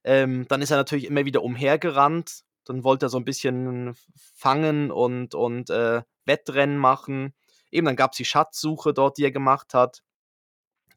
[0.04, 2.42] Ähm, dann ist er natürlich immer wieder umhergerannt.
[2.64, 3.94] Dann wollte er so ein bisschen
[4.34, 7.34] fangen und und, äh, Wettrennen machen.
[7.70, 10.02] Eben, dann gab's die Schatzsuche dort, die er gemacht hat.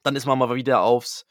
[0.03, 1.25] Dann ist man mal wieder aufs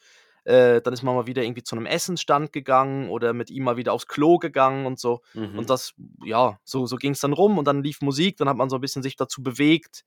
[0.44, 3.77] äh, dann ist man mal wieder irgendwie zu einem Essensstand gegangen oder mit ihm mal
[3.77, 5.23] wieder aufs Klo gegangen und so.
[5.33, 5.59] Mhm.
[5.59, 8.57] Und das, ja, so, so ging es dann rum und dann lief Musik, dann hat
[8.57, 10.05] man so ein bisschen sich dazu bewegt.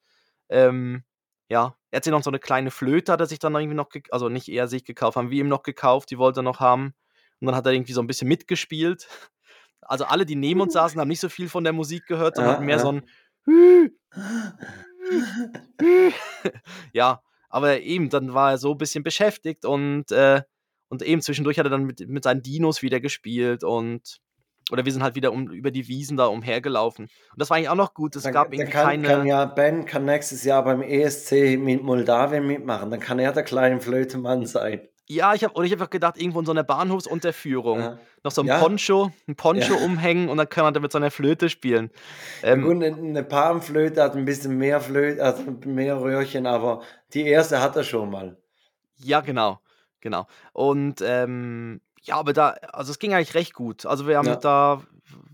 [0.49, 1.03] Ähm,
[1.51, 3.89] Ja, er hat sich noch so eine kleine Flöte hat er sich dann irgendwie noch
[4.11, 6.93] also nicht er sich gekauft, haben wir ihm noch gekauft, die wollte er noch haben.
[7.39, 9.07] Und dann hat er irgendwie so ein bisschen mitgespielt.
[9.89, 12.49] Also alle, die neben uns saßen, haben nicht so viel von der Musik gehört, sondern
[12.49, 12.79] Ja, hatten mehr ja.
[12.79, 13.03] so 'n
[16.93, 20.41] Ja, aber eben, dann war er so 'n bisschen beschäftigt und, äh
[20.89, 24.19] und eben zwischendurch hat er dann mit mit seinen Dinos wieder gespielt und
[24.71, 27.05] oder wir sind halt wieder um über die Wiesen da umhergelaufen.
[27.05, 28.15] Und das war eigentlich auch noch gut.
[28.15, 31.83] Es Dann gab irgendwie kann kann keine ja Ben kann nächstes Jahr beim ESC mit
[31.83, 32.89] Moldawien mitmachen.
[32.89, 34.87] Dann kann er der kleine Flötemann sein.
[35.09, 38.07] Ja, ich habe oder ich habe auch gedacht, irgendwo in so 'ner Bahnhofsunterführung Aha.
[38.25, 38.51] noch so 'n Ja.
[38.51, 39.77] Poncho 'n Poncho Ja.
[39.77, 41.91] umhängen und dann kann er da mit seiner Flöte spielen.
[42.49, 46.81] Ja Ähm gut, 'ne 'ne Panflöte hat 'n bisschen mehr Flöt also mehr Röhrchen, aber
[47.13, 48.37] die erste hat er schon mal.
[48.99, 49.59] Ja, genau,
[50.01, 50.27] genau.
[50.53, 53.85] Und, ähm, ja, aber da also es ging eigentlich recht gut.
[53.85, 54.39] Also wir haben Ja.
[54.39, 54.83] da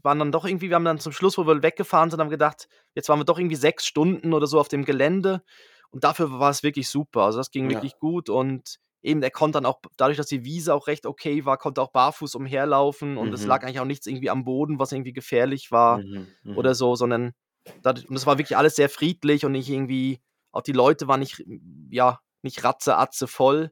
[0.02, 2.68] waren dann doch irgendwie wir haben dann zum Schluss, wo wir weggefahren sind, haben gedacht,
[2.96, 5.44] jetzt waren wir doch irgendwie 6 Stunden oder so auf dem Gelände
[5.92, 7.22] und dafür war es wirklich super.
[7.24, 7.70] Also das ging Ja.
[7.70, 11.46] wirklich gut und eben, er konnte dann auch dadurch, dass die Wiese auch recht okay
[11.46, 13.48] war, konnte auch barfuß umherlaufen und es Mhm.
[13.48, 16.76] lag eigentlich auch nichts irgendwie am Boden, was irgendwie gefährlich war Mhm, oder mhm.
[16.76, 17.34] so, sondern
[17.82, 20.22] dadurch und es war wirklich alles sehr friedlich und nicht irgendwie
[20.52, 21.44] auch die Leute waren nicht
[21.92, 23.72] ja, nicht ratze-atze voll.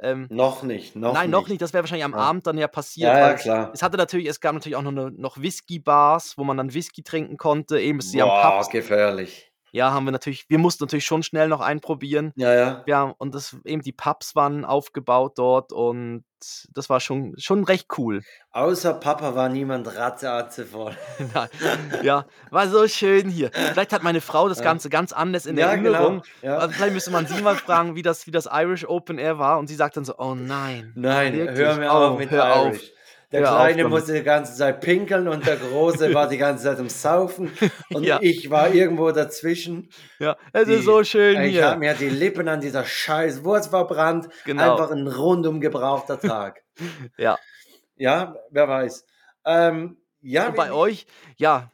[0.00, 1.50] Ähm Noch nicht, noch Nein, noch nicht.
[1.50, 1.62] nicht.
[1.62, 2.16] Das wäre wahrscheinlich am Ja.
[2.16, 3.72] Abend dann ja passiert, Ja, ja, klar.
[3.72, 7.02] es hatte natürlich es gab natürlich auch noch 'ne noch Whisky-Bars, wo man dann Whisky
[7.04, 7.80] trinken konnte.
[7.80, 8.70] Eben, ist 'n Boah, Pub.
[8.70, 9.51] gefährlich.
[9.72, 12.34] Ja, haben wir natürlich wir mussten natürlich schon schnell noch einen probieren.
[12.34, 12.86] Ja, ja.
[12.86, 16.24] Ja, und das eben die Pubs waren aufgebaut dort und
[16.72, 18.24] das war schon schon recht cool.
[18.52, 20.96] Außer Papa war niemand ratze-atze voll.
[21.34, 21.48] Nein.
[22.00, 23.50] Ja, war so schön hier.
[23.70, 24.62] Vielleicht hat meine Frau das Ja.
[24.62, 26.22] Ganze ganz anders in Ja, Erinnerung.
[26.22, 26.56] genau, ja.
[26.56, 29.58] Also, vielleicht müsste man sie mal fragen, wie das wie das Irish Open Air war
[29.58, 31.52] und sie sagt dann so: „Oh nein, Nein, wirklich?
[31.56, 32.78] hör mir Oh, auf mit hör auf.
[33.32, 36.64] Der auf Kleine damit.“ musste die ganze Zeit pinkeln und der Große war die ganze
[36.64, 37.58] Zeit am Saufen
[37.90, 38.22] und Ja.
[38.22, 39.88] ich war irgendwo dazwischen.
[40.20, 41.64] Ja, es ist Die so schön ich hier.
[41.64, 44.28] habe mir die Lippen an dieser scheiß Wurst verbrannt.
[44.46, 44.82] Genau.
[44.82, 46.62] Einfach 'n rundum gebrauchter Tag.
[47.18, 47.42] Ja.
[47.96, 49.06] Ja, wer weiß.
[49.46, 51.70] Ähm, ja, Und bei euch ja,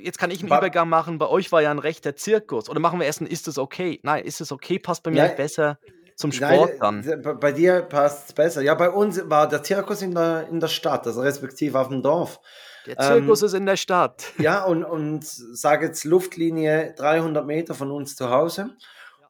[0.00, 1.18] jetzt kann ich 'n Bei Übergang machen.
[1.18, 2.68] Bei euch war ja 'n rechter Zirkus.
[2.68, 5.28] Oder machen wir erst 'n „Ist es okay?“ Nein, „Ist es okay?“ passt bei mir
[5.28, 5.78] Ja, besser
[6.22, 6.78] zum Nein, Sport äh,
[7.22, 7.38] dann.
[7.40, 8.62] bei dir passt's besser.
[8.62, 12.40] Ja, bei uns war der Zirkus in der in der Stadt, also respektive auf'm Dorf.
[12.86, 14.24] Der Zirkus Ähm, ist in der Stadt.
[14.38, 18.70] ja, und und sage jetzt Luftlinie 300 Meter von uns zu Hause.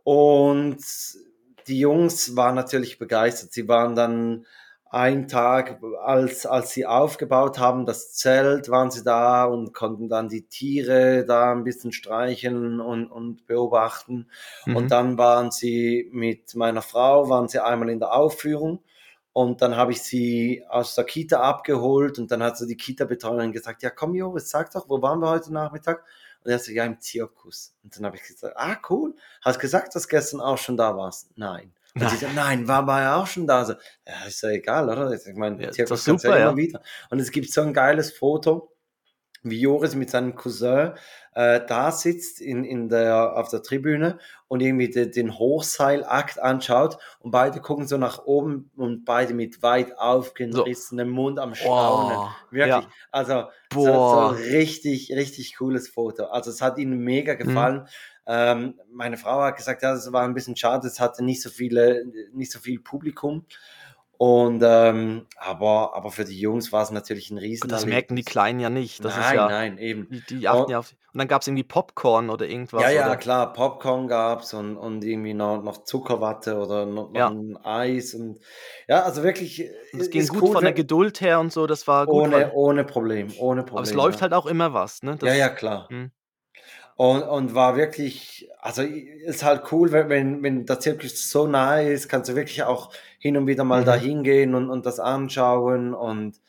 [0.05, 0.79] Und
[1.67, 3.53] die Jungs waren natürlich begeistert.
[3.53, 4.47] Sie waren dann
[4.93, 10.29] einen Tag, als als sie aufgebaut haben, das Zelt, waren sie da und konnten dann
[10.29, 14.29] die Tiere da 'n bisschen streicheln und und beobachten.
[14.67, 14.77] Mhm.
[14.77, 18.83] Und dann waren sie mit meiner Frau waren sie einmal in der Aufführung
[19.33, 23.53] und dann habe ich sie aus der Kita abgeholt und dann hat so die Kita-Betreuerin
[23.53, 26.05] gesagt: „Ja, komm Joris, sag doch, wo waren wir heute Nachmittag?“
[26.45, 29.15] Und er so: „Ja, im Zirkus.“ Und dann habe ich gesagt: „Ah, cool.
[29.43, 32.19] Hast gesagt, dass gestern auch schon da warst?“ „Nein.“ Und sie Nein.
[32.19, 33.75] so: „Nein, war war ja auch schon da.“ So:
[34.07, 36.83] „Ja, ist ja egal, oder?“ Ich meine, Ja, Zirkus super, ja immer wieder.
[37.11, 38.73] Und es gibt so 'n geiles Foto,
[39.45, 40.93] wie Joris mit seinem Cousin,
[41.35, 46.99] äh, da sitzt in in der auf der Tribüne und irgendwie de den Hochseilakt anschaut
[47.21, 49.99] und beide gucken so nach oben und beide mit weit
[50.51, 50.73] So.
[50.79, 52.23] aufgerissenem Mund am Staunen.
[52.23, 52.89] Oh, Wirklich.
[52.89, 52.93] ja.
[53.13, 56.27] Also, so so richtig, richtig cooles Foto.
[56.27, 57.73] Also, es hat ihnen mega Mhm.
[58.27, 61.51] Ähm, meine Frau hat gesagt: „Ja, das war 'n bisschen schade, es hatte nicht so
[61.51, 63.47] viele nicht so viel Publikum.“
[64.19, 68.25] Und, ähm, aber aber für die Jungs war's natürlich 'n Und das merken die.
[68.25, 69.05] Kleinen ja nicht.
[69.05, 70.11] Das ist Nein, ja nein, eben.
[70.11, 73.17] die die achten ja Und auf und dann gab's irgendwie Popcorn oder Ja, irgendwas, ja,
[73.17, 73.17] oder?
[73.17, 77.33] klar, Popcorn gab's und und irgendwie noch noch Zuckerwatte oder no noch Ja.
[77.33, 78.41] 'n Eis und
[78.89, 81.87] ja, also wirklich, äh, es ging gut cool, von der Geduld her und so, das
[81.87, 84.23] war gut, Ohne ohne Problem, ohne aber es Problem, läuft ja.
[84.23, 85.17] halt auch immer was, ne?
[85.21, 85.91] Ja, ja, Das klar.
[85.91, 86.13] mhm.
[87.03, 91.91] Und und war wirklich also, ist halt cool, wenn wenn wenn der Zirkus so nahe
[91.93, 93.85] ist, kannst du wirklich auch hin und wieder mal Mhm.
[93.85, 96.41] da hingehen und und das anschauen und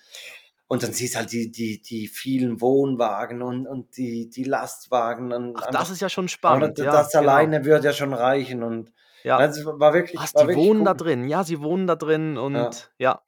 [0.67, 5.55] und dann siehst halt die die die vielen Wohnwagen und und die die Lastwagen und
[5.55, 6.77] Ach, das ist ja schon spannend.
[6.77, 7.15] d Ja, das genau.
[7.15, 8.91] alleine würde ja schon reichen und
[9.23, 9.37] Ja.
[9.37, 10.97] also, war wirklich Was, war die wirklich wohnen da cool.
[10.97, 11.27] drin?
[11.27, 12.77] Ja, sie wohnen da drin Ja.
[12.77, 13.21] und ja,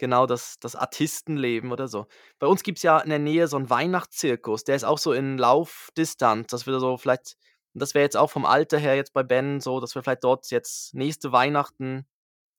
[0.00, 2.08] genau, das das Artistenleben oder so.
[2.40, 5.38] Bei uns gibt's ja in der Nähe so 'n Weihnachtszirkus, der ist auch so in
[5.38, 7.36] Laufdistanz, dass wir so vielleicht
[7.74, 10.24] und das wäre jetzt auch vom Alter her jetzt bei Ben so, dass wir vielleicht
[10.24, 12.06] dort jetzt nächste Weihnachten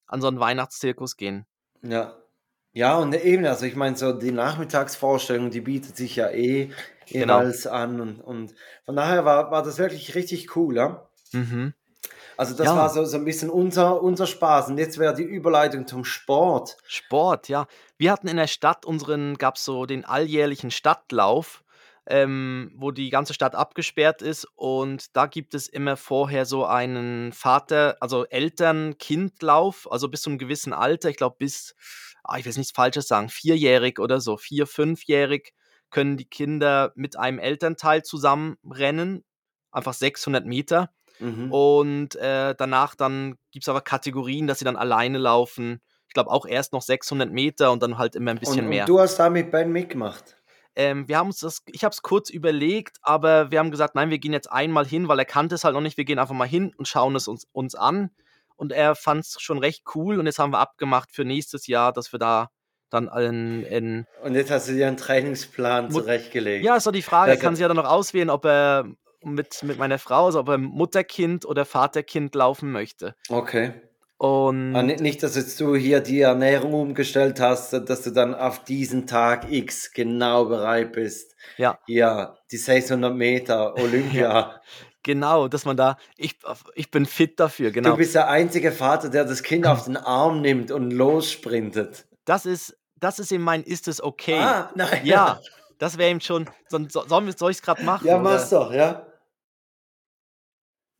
[0.07, 1.45] an so 'n Weihnachtszirkus gehen.
[1.83, 2.17] Ja.
[2.73, 6.71] Ja, und eben, also ich meine, so die Nachmittagsvorstellung, die bietet sich ja eh
[7.17, 7.45] Genau.
[7.45, 11.09] jeweils an und und von daher war war das wirklich richtig cool, ja.
[11.33, 11.71] Mhm.
[12.41, 12.89] Also, das war Ja.
[12.89, 16.77] so so 'n bisschen unser unser Spaß und jetzt wäre die Überleitung zum Sport.
[16.87, 17.67] Sport, ja.
[17.97, 21.63] Wir hatten in der Stadt unseren gab's so den alljährlichen Stadtlauf.
[22.07, 27.31] ähm, wo die ganze Stadt abgesperrt ist und da gibt es immer vorher so einen
[27.31, 31.75] Vater, also Eltern-Kind-Lauf, also bis zu einem gewissen Alter, ich glaube bis,
[32.23, 35.53] ah, ich will nichts Falsches sagen, vierjährig oder so, vier, fünfjährig
[35.91, 39.23] können die Kinder mit einem Elternteil zusammen rennen,
[39.71, 40.89] einfach 600 Meter.
[41.21, 41.51] Mhm.
[41.51, 45.81] Und äh, danach dann gibt es aber Kategorien, dass sie dann alleine laufen.
[46.07, 48.83] Ich glaube auch erst noch 600 Meter und dann halt immer ein bisschen und, mehr.
[48.83, 50.35] Und du hast da mit Ben mitgemacht?
[50.75, 54.09] Ähm, wir haben uns das, ich habe es kurz überlegt, aber wir haben gesagt, nein,
[54.09, 55.97] wir gehen jetzt einmal hin, weil er kannte es halt noch nicht.
[55.97, 58.09] Wir gehen einfach mal hin und schauen es uns, uns an.
[58.55, 61.91] Und er fand es schon recht cool und jetzt haben wir abgemacht für nächstes Jahr,
[61.91, 62.49] dass wir da
[62.89, 66.63] dann in, in Und jetzt hast du dir einen Trainingsplan zurechtgelegt.
[66.63, 67.31] Ja, ist doch die Frage.
[67.31, 68.85] Er kann sich ja dann noch auswählen, ob er
[69.23, 73.15] mit, mit meiner Frau, also ob er Mutterkind oder Vaterkind laufen möchte.
[73.29, 73.73] Okay.
[74.21, 78.63] Und ah, nicht, dass jetzt du hier die Ernährung umgestellt hast, dass du dann auf
[78.63, 81.35] diesen Tag X genau bereit bist.
[81.57, 81.79] Ja.
[81.87, 84.61] Ja, die 600 Meter Olympia.
[85.01, 86.37] Genau, dass man da, ich,
[86.75, 87.89] ich bin fit dafür, genau.
[87.89, 92.05] Du bist der einzige Vater, der das Kind auf den Arm nimmt und lossprintet.
[92.25, 94.37] Das ist, das ist eben mein, ist es okay?
[94.37, 95.01] Ah, nein.
[95.03, 95.39] Ja,
[95.79, 98.07] das wäre eben schon, soll, soll ich es gerade machen?
[98.07, 99.07] Ja, mach's doch, ja.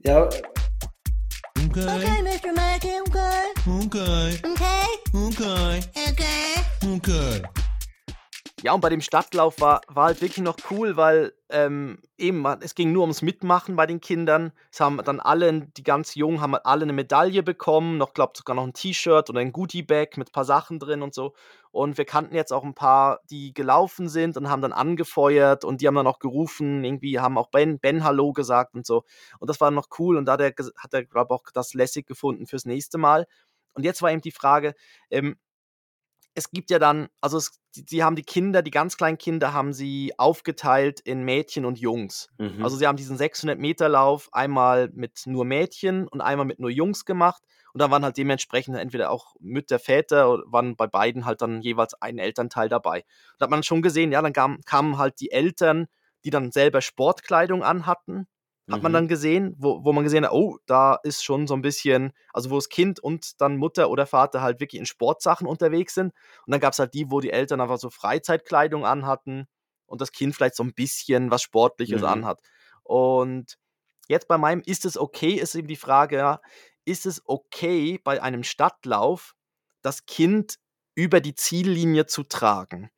[0.04, 0.28] Ja,
[1.64, 1.86] Okay.
[1.86, 2.54] Okay, Mr.
[2.56, 3.54] Mackey, okay.
[3.68, 4.40] Okay.
[4.44, 4.86] Okay.
[5.14, 5.82] Okay.
[5.96, 6.56] Okay.
[6.84, 7.61] Okay.
[8.64, 12.76] Ja, und bei dem Stadtlauf war, war halt wirklich noch cool, weil ähm, eben, es
[12.76, 14.52] ging nur ums Mitmachen bei den Kindern.
[14.72, 18.56] Es haben dann alle, die ganz Jungen, haben alle eine Medaille bekommen, noch, glaube sogar
[18.56, 21.34] noch ein T-Shirt oder ein Goodie-Bag mit ein paar Sachen drin und so.
[21.72, 25.82] Und wir kannten jetzt auch ein paar, die gelaufen sind und haben dann angefeuert und
[25.82, 29.06] die haben dann auch gerufen, irgendwie haben auch Ben, ben Hallo gesagt und so.
[29.40, 31.74] Und das war noch cool und da hat er, hat er glaube ich, auch das
[31.74, 33.26] lässig gefunden fürs nächste Mal.
[33.74, 34.76] Und jetzt war eben die Frage,
[35.10, 35.38] ähm,
[36.34, 39.74] es gibt ja dann, also es, sie haben die Kinder, die ganz kleinen Kinder haben
[39.74, 42.30] sie aufgeteilt in Mädchen und Jungs.
[42.38, 42.64] Mhm.
[42.64, 46.70] Also sie haben diesen 600 Meter Lauf einmal mit nur Mädchen und einmal mit nur
[46.70, 47.44] Jungs gemacht.
[47.74, 51.94] Und dann waren halt dementsprechend entweder auch Mütter, Väter, waren bei beiden halt dann jeweils
[52.02, 53.04] ein Elternteil dabei.
[53.38, 55.88] Da hat man schon gesehen, ja, dann kamen, kamen halt die Eltern,
[56.24, 58.28] die dann selber Sportkleidung anhatten
[58.72, 58.84] hat mhm.
[58.84, 62.14] man dann gesehen, wo, wo man gesehen hat, oh, da ist schon so ein bisschen,
[62.34, 66.14] also wo das Kind und dann Mutter oder Vater halt wirklich in Sportsachen unterwegs sind.
[66.46, 69.48] Und dann gab es halt die, wo die Eltern einfach so Freizeitkleidung anhatten
[69.86, 72.08] und das Kind vielleicht so ein bisschen was Sportliches mhm.
[72.08, 72.42] anhat.
[72.84, 73.58] Und
[74.08, 76.42] jetzt bei meinem ist es okay, ist eben die Frage, ja,
[76.86, 79.36] ist es okay bei einem Stadtlauf,
[79.82, 80.56] das Kind
[80.96, 82.90] über die Ziellinie zu tragen?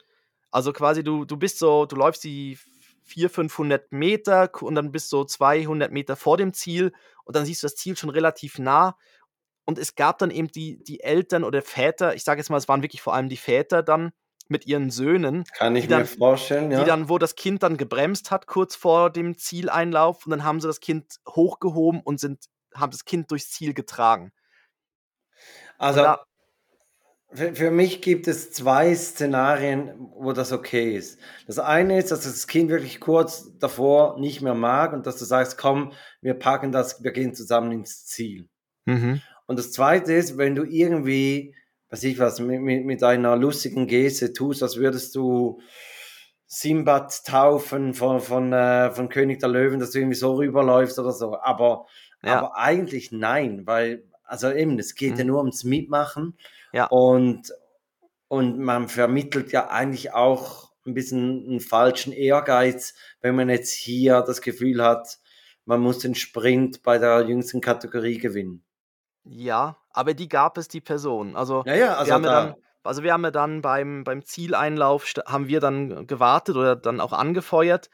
[0.51, 2.57] Also quasi, du, du bist so, du läufst die
[3.03, 7.45] 400, 500 Meter und dann bist du so 200 Meter vor dem Ziel und dann
[7.45, 8.97] siehst du das Ziel schon relativ nah.
[9.65, 12.67] Und es gab dann eben die, die Eltern oder Väter, ich sage jetzt mal, es
[12.67, 14.11] waren wirklich vor allem die Väter dann
[14.49, 15.45] mit ihren Söhnen.
[15.57, 16.79] Kann ich dann, mir vorstellen, ja.
[16.79, 20.59] Die dann, wo das Kind dann gebremst hat, kurz vor dem Zieleinlauf und dann haben
[20.59, 24.33] sie das Kind hochgehoben und sind, haben das Kind durchs Ziel getragen.
[25.77, 26.25] Also, da,
[27.33, 31.19] für, für mich gibt es zwei Szenarien, wo das okay ist.
[31.47, 35.25] Das eine ist, dass das Kind wirklich kurz davor nicht mehr mag und dass du
[35.25, 38.47] sagst, komm, wir packen das, wir gehen zusammen ins Ziel.
[38.85, 39.21] Mhm.
[39.47, 41.55] Und das zweite ist, wenn du irgendwie,
[41.89, 45.59] weiß ich was, mit, mit, mit einer lustigen Geste tust, als würdest du
[46.45, 51.11] Simbad taufen von, von, äh, von König der Löwen, dass du irgendwie so rüberläufst oder
[51.11, 51.37] so.
[51.41, 51.87] Aber,
[52.23, 52.37] ja.
[52.37, 55.19] aber eigentlich nein, weil, also eben, es geht mhm.
[55.19, 56.37] ja nur ums Mitmachen.
[56.71, 56.87] Ja.
[56.87, 57.53] Und,
[58.27, 64.21] und man vermittelt ja eigentlich auch ein bisschen einen falschen Ehrgeiz, wenn man jetzt hier
[64.21, 65.19] das Gefühl hat,
[65.65, 68.63] man muss den Sprint bei der jüngsten Kategorie gewinnen.
[69.23, 71.35] Ja, aber die gab es, die Person.
[71.35, 74.25] Also, ja, ja, also wir haben ja dann, also wir haben ja dann beim, beim
[74.25, 77.89] Zieleinlauf, haben wir dann gewartet oder dann auch angefeuert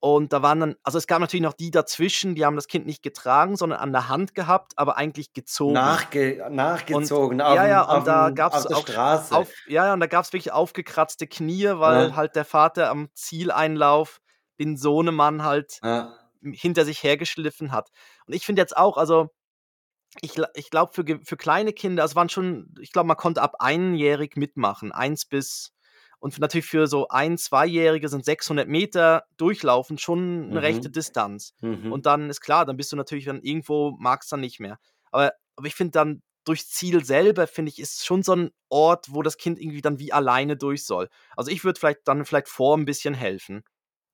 [0.00, 2.86] und da waren dann, also es gab natürlich noch die dazwischen, die haben das Kind
[2.86, 5.74] nicht getragen, sondern an der Hand gehabt, aber eigentlich gezogen.
[5.74, 9.36] Nachge nachgezogen, und, auf, ja, ja, und da gab es auch Straße.
[9.36, 12.16] Auf, ja, ja, und da gab es wirklich aufgekratzte Knie, weil ja.
[12.16, 14.22] halt der Vater am Zieleinlauf
[14.58, 16.14] den Sohnemann halt ja.
[16.42, 17.90] hinter sich hergeschliffen hat.
[18.26, 19.28] Und ich finde jetzt auch, also
[20.22, 23.56] ich, ich glaube, für, für kleine Kinder, es waren schon, ich glaube, man konnte ab
[23.58, 25.72] einjährig mitmachen, eins bis
[26.20, 30.56] und natürlich für so ein-, zweijährige sind 600 Meter durchlaufen schon eine mhm.
[30.58, 31.54] rechte Distanz.
[31.60, 31.90] Mhm.
[31.90, 34.78] Und dann ist klar, dann bist du natürlich dann irgendwo, magst dann nicht mehr.
[35.10, 39.06] Aber, aber ich finde dann, durchs Ziel selber, finde ich, ist schon so ein Ort,
[39.10, 41.08] wo das Kind irgendwie dann wie alleine durch soll.
[41.36, 43.62] Also ich würde vielleicht dann vielleicht vor ein bisschen helfen.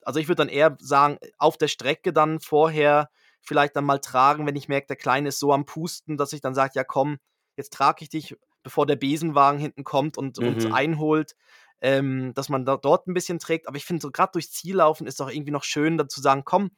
[0.03, 3.09] Also ich würde dann eher sagen, auf der Strecke dann vorher
[3.41, 6.41] vielleicht dann mal tragen, wenn ich merke, der Kleine ist so am Pusten, dass ich
[6.41, 7.19] dann sage, ja komm,
[7.57, 10.49] jetzt trage ich dich, bevor der Besenwagen hinten kommt und mhm.
[10.49, 11.37] uns einholt.
[11.81, 13.69] Ähm, dass man da, dort ein bisschen trägt.
[13.69, 16.43] Aber ich finde, so gerade durchs Ziel laufen ist doch irgendwie noch schön, dazu sagen,
[16.45, 16.71] komm,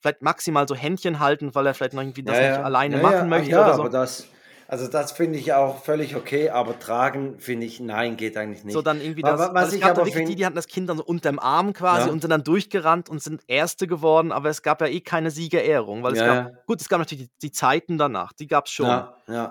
[0.00, 2.62] vielleicht maximal so Händchen halten, weil er vielleicht noch irgendwie das Ja, nicht ja.
[2.64, 3.28] alleine Ja, machen ja.
[3.30, 3.82] Ach möchte ja, oder so.
[3.82, 4.26] aber das,
[4.70, 8.72] also das finde ich auch völlig okay, aber tragen finde ich, nein, geht eigentlich nicht.
[8.72, 9.38] So dann irgendwie das.
[9.38, 11.38] wa- also was es ich aber wirklich die, die hatten das Kind dann so unterm
[11.40, 12.12] Arm quasi Ja.
[12.12, 16.02] und sind dann durchgerannt und sind Erste geworden, aber es gab ja eh keine Siegerehrung,
[16.04, 16.58] weil es Ja, gab, ja.
[16.66, 18.86] gut, es gab natürlich die, die Zeiten danach, die gab es schon.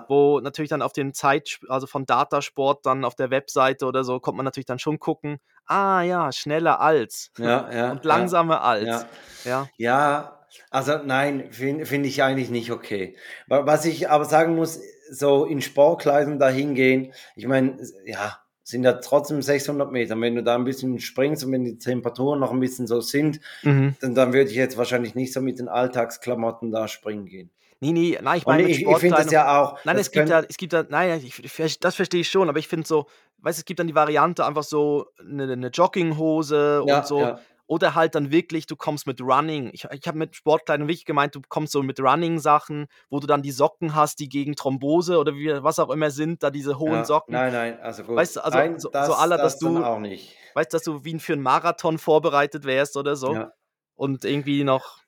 [0.08, 4.20] Wo natürlich dann auf den Zeit, also von Datasport dann auf der Webseite oder so,
[4.20, 9.06] kommt man natürlich dann schon gucken, ah ja, schneller als Ja, ja, und langsamer als.
[9.44, 9.68] Ja.
[9.76, 10.36] Ja.
[10.70, 13.16] Also nein, finde find ich eigentlich nicht okay.
[13.46, 14.80] Wa- Was ich aber sagen muss,
[15.10, 20.20] so in Sportkleidung dahin gehen, ich meine, ja, sind ja trotzdem 600 Meter.
[20.20, 23.40] Wenn du da ein bisschen springst und wenn die Temperaturen noch ein bisschen so sind,
[23.62, 23.96] Mhm.
[24.00, 27.50] dann, dann würde ich jetzt wahrscheinlich nicht so mit den Alltagsklamotten da springen gehen.
[27.82, 29.78] Nee, nee, nein, ich meine ich, ich finde das ja auch.
[29.84, 32.68] Nein, es gibt ja, es gibt ja, nein, ich, das verstehe ich schon, aber ich
[32.68, 33.06] finde so,
[33.38, 37.20] weißt du, es gibt dann die Variante einfach so eine, eine Jogginghose ja, und so.
[37.20, 39.70] ja, Oder halt dann wirklich, du kommst mit Running.
[39.72, 43.42] Ich, ich habe mit Sportkleidung wirklich gemeint, du kommst so mit Running-Sachen, wo du dann
[43.42, 46.94] die Socken hast, die gegen Thrombose oder wie, was auch immer sind, da diese hohen
[46.94, 47.04] ja.
[47.04, 47.32] Socken.
[47.32, 48.16] Nein, nein, also gut.
[48.16, 50.34] Weißt du, also nein, so- das, so aller, dass das du- auch nicht.
[50.54, 53.34] Weißt du, dass du wie für einen Marathon vorbereitet wärst oder so.
[53.34, 53.52] Ja.
[53.94, 54.98] Und irgendwie noch.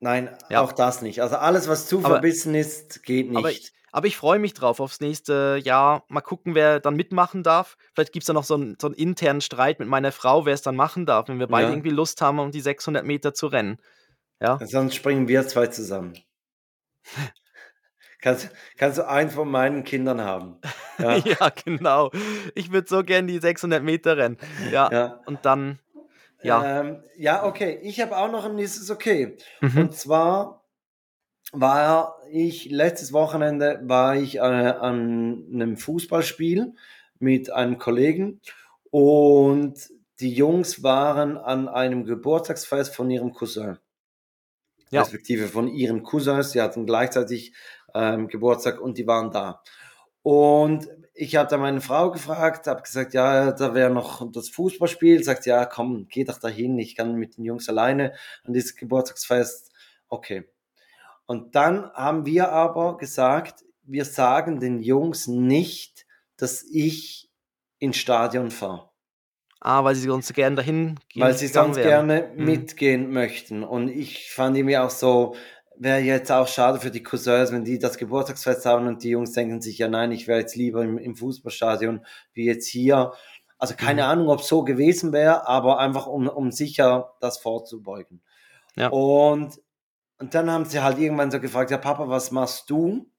[0.00, 0.62] Nein, Ja.
[0.62, 1.20] auch das nicht.
[1.20, 3.36] Also alles, was zu Aber- verbissen ist, geht nicht.
[3.36, 6.04] Aber ich, aber ich freue mich drauf aufs nächste Jahr.
[6.08, 7.76] Mal gucken, wer dann mitmachen darf.
[7.94, 10.54] Vielleicht gibt es da noch so einen, so einen internen Streit mit meiner Frau, wer
[10.54, 11.72] es dann machen darf, wenn wir beide Ja.
[11.72, 13.78] irgendwie Lust haben, um die 600 Meter zu rennen.
[14.40, 14.58] Ja.
[14.64, 16.14] Sonst springen wir zwei zusammen.
[18.20, 20.58] kannst, kannst du einen von meinen Kindern haben.
[20.98, 22.10] Ja, Ja, genau.
[22.54, 24.36] Ich würde so gern die 600 Meter rennen.
[24.70, 24.90] Ja.
[24.92, 25.20] ja.
[25.26, 25.78] Und dann,
[26.42, 26.80] ja.
[26.80, 27.78] Ähm, ja okay.
[27.82, 29.36] Ich habe auch noch ein nächstes Okay.
[29.60, 29.78] Mhm.
[29.78, 30.65] Und zwar
[31.52, 36.74] war ich letztes Wochenende war ich äh, an einem Fußballspiel
[37.18, 38.40] mit einem Kollegen
[38.90, 39.74] und
[40.20, 43.78] die Jungs waren an einem Geburtstagsfest von ihrem Cousin.
[44.90, 45.02] Ja.
[45.02, 46.52] Respektive von ihren Cousins.
[46.52, 47.52] Sie hatten gleichzeitig
[47.94, 49.62] ähm, Geburtstag und die waren da.
[50.22, 55.22] Und ich habe da meine Frau gefragt, habe gesagt, ja, da wäre noch das Fußballspiel.
[55.22, 58.12] Sagt, ja, komm, geh doch dahin, ich kann mit den Jungs alleine
[58.44, 59.72] an dieses Geburtstagsfest.
[60.08, 60.44] Okay.
[61.26, 67.30] Und dann haben wir aber gesagt, wir sagen den Jungs nicht, dass ich
[67.78, 68.90] ins Stadion fahre,
[69.60, 72.44] Ah, weil sie sonst gerne dahin gehen weil sie sonst gerne Mhm.
[72.44, 73.64] mitgehen möchten.
[73.64, 75.34] Und ich fand irgendwie auch so,
[75.78, 79.32] wäre jetzt auch schade für die Cousins, wenn die das Geburtstagsfest haben und die Jungs
[79.32, 83.12] denken sich, ja nein, ich wäre jetzt lieber im, im Fußballstadion wie jetzt hier.
[83.58, 84.08] Also keine Mhm.
[84.08, 88.22] Ahnung, ob es so gewesen wäre, aber einfach um, um sicher das vorzubeugen.
[88.76, 88.88] Ja.
[88.88, 89.58] Und,
[90.18, 93.10] und dann haben sie halt irgendwann so gefragt, ja Papa, was machst du?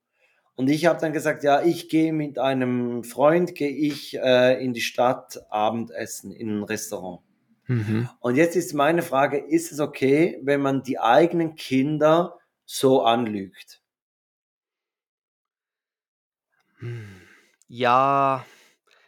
[0.55, 4.73] Und ich habe dann gesagt, ja, ich gehe mit einem Freund, gehe ich äh, in
[4.73, 7.21] die Stadt Abendessen, in ein Restaurant.
[7.67, 8.09] Mhm.
[8.19, 13.81] Und jetzt ist meine Frage, ist es okay, wenn man die eigenen Kinder so anlügt?
[16.79, 17.21] Hm.
[17.67, 18.45] Ja,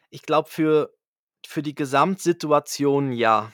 [0.09, 0.93] ich glaube für,
[1.45, 3.51] für die Gesamtsituation ja.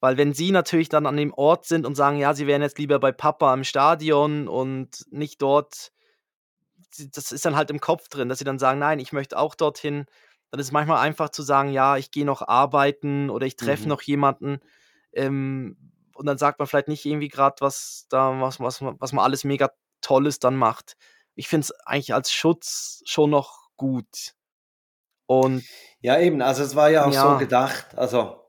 [0.00, 2.78] Weil wenn sie natürlich dann an dem Ort sind und sagen, ja, sie wären jetzt
[2.78, 5.92] lieber bei Papa im Stadion und nicht dort,
[7.12, 9.54] das ist dann halt im Kopf drin, dass sie dann sagen, nein, ich möchte auch
[9.54, 10.06] dorthin.
[10.50, 13.84] Dann ist es manchmal einfach zu sagen, ja, ich gehe noch arbeiten oder ich treffe
[13.84, 13.88] Mhm.
[13.90, 14.60] noch jemanden.
[15.12, 15.76] Ähm,
[16.14, 19.24] und dann sagt man vielleicht nicht irgendwie gerade, was da, was, was, man- was man
[19.24, 20.96] alles mega Tolles dann macht.
[21.34, 24.32] Ich finde es eigentlich als Schutz schon noch gut.
[25.26, 25.64] Und
[26.00, 27.32] Ja, eben, also es war ja auch Ja.
[27.34, 27.96] so gedacht.
[27.96, 28.42] Also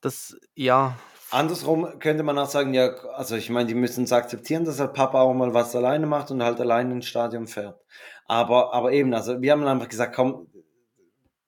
[0.00, 0.96] das, ja,
[1.30, 4.92] andersrum könnte man auch sagen, ja, also ich meine, die müssen es akzeptieren, dass halt
[4.94, 7.80] Papa auch mal was alleine macht und halt alleine ins Stadion fährt.
[8.26, 10.46] Aber, aber eben, also wir haben einfach gesagt, komm,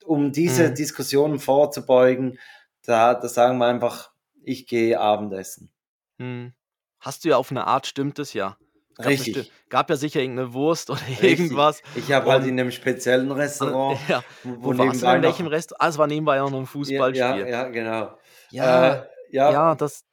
[0.05, 0.75] um diese Mhm.
[0.75, 2.39] Diskussionen vorzubeugen,
[2.85, 4.11] da, da sagen wir einfach,
[4.43, 5.71] ich gehe Abendessen.
[6.19, 6.53] hm.
[7.01, 8.57] hast du ja auf eine Art, stimmt es ja.
[8.97, 9.35] Gab Richtig.
[9.35, 11.23] bestimmt- Gab ja sicher irgendeine Wurst oder Richtig.
[11.39, 11.83] irgendwas.
[11.95, 15.07] Ich habe halt in einem speziellen Restaurant, Ja, wo, wo warst du?
[15.07, 15.81] In welchem Rest?
[15.81, 17.21] Ah, es war nebenbei auch noch ein Ja, Fußballspiel.
[17.21, 18.17] ja, ja, genau.
[18.51, 20.05] Ja, Äh, ja, ja, das,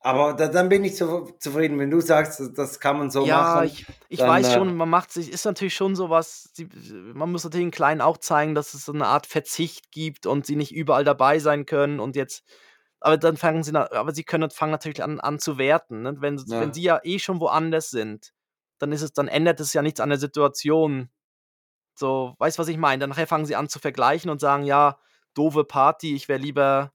[0.00, 3.64] aber da, dann bin ich zu, zufrieden, wenn du sagst, das kann man so ja,
[3.64, 3.64] machen.
[3.64, 6.68] ich, ich dann, weiß äh, schon, man macht sich, ist natürlich schon sowas, sie,
[7.14, 10.46] man muss natürlich den Kleinen auch zeigen, dass es so eine Art Verzicht gibt und
[10.46, 12.44] sie nicht überall dabei sein können und jetzt,
[13.00, 16.16] aber dann fangen sie, aber sie können, fangen natürlich an, an zu werten, ne?
[16.20, 16.60] wenn, Ja.
[16.60, 18.32] wenn sie ja eh schon woanders sind,
[18.78, 21.10] dann ist es, dann ändert es ja nichts an der Situation.
[21.94, 23.00] So, weißt du, was ich meine?
[23.00, 24.98] Dann nachher fangen sie an zu vergleichen und sagen, ja,
[25.34, 26.92] doofe Party, ich wäre lieber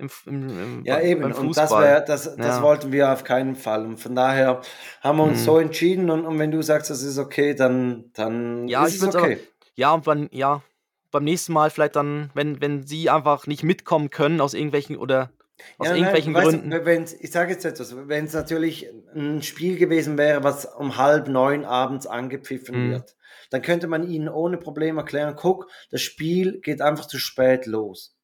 [0.00, 1.22] im, im, im Ja, beim- eben.
[1.22, 2.62] beim Und das, wär, das, das Ja.
[2.62, 3.84] wollten wir auf keinen Fall.
[3.84, 4.60] Und von daher
[5.02, 5.44] haben wir uns Mhm.
[5.44, 6.10] so entschieden.
[6.10, 9.38] Und, und wenn du sagst, das ist okay, dann, dann Ja, ist ich es okay.
[9.74, 10.62] Ja, und wann, ja,
[11.10, 15.30] beim nächsten Mal vielleicht dann, wenn, wenn sie einfach nicht mitkommen können aus irgendwelchen oder
[15.78, 16.84] aus Ja, nein, irgendwelchen weißt du, Gründen.
[16.86, 21.28] wenn's, ich sage jetzt etwas, wenn es natürlich ein Spiel gewesen wäre, was um halb
[21.28, 22.90] neun abends angepfiffen Mhm.
[22.90, 23.16] wird,
[23.50, 28.14] dann könnte man ihnen ohne Problem erklären, guck, das Spiel geht einfach zu spät los.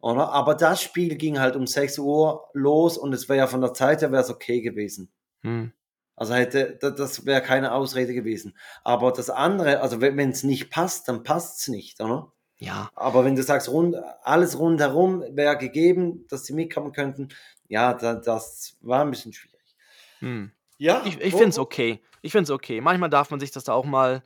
[0.00, 0.30] Oder?
[0.32, 3.74] Aber das Spiel ging halt um 6 Uhr los und es wäre ja von der
[3.74, 5.12] Zeit her wäre es okay gewesen.
[5.42, 5.72] Hm.
[6.16, 8.56] Also hätte, da- das wäre keine Ausrede gewesen.
[8.84, 12.32] Aber das andere, also wenn es nicht passt, dann passt es nicht, oder?
[12.60, 17.28] Ja, Aber wenn du sagst, rund, alles rundherum wäre gegeben, dass sie mitkommen könnten,
[17.68, 19.76] ja, da, das war ein bisschen schwierig.
[20.20, 20.50] hm.
[20.78, 22.00] Ja, ich, ich finde es okay.
[22.22, 22.80] Ich finde es okay.
[22.80, 24.22] Manchmal darf man sich das da auch mal,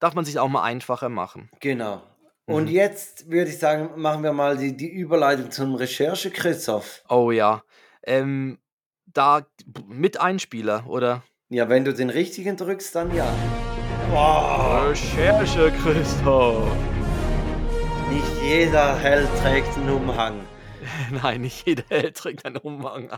[0.00, 1.50] darf man sich auch mal einfacher machen.
[1.60, 2.02] Genau.
[2.48, 2.70] Und Mhm.
[2.70, 7.02] jetzt würde ich sagen, machen wir mal die, die Überleitung zum Recherche, Christoph.
[7.10, 7.62] Oh ja.
[8.02, 8.58] Ähm,
[9.04, 9.46] da
[9.86, 11.22] mit Einspieler, oder?
[11.50, 13.26] Ja, wenn du den richtigen drückst, dann ja.
[14.88, 16.72] Recherche, Christoph.
[18.10, 20.40] Nicht jeder Held trägt einen Umhang.
[21.22, 23.10] Nein, nicht jeder Held trägt einen Umhang.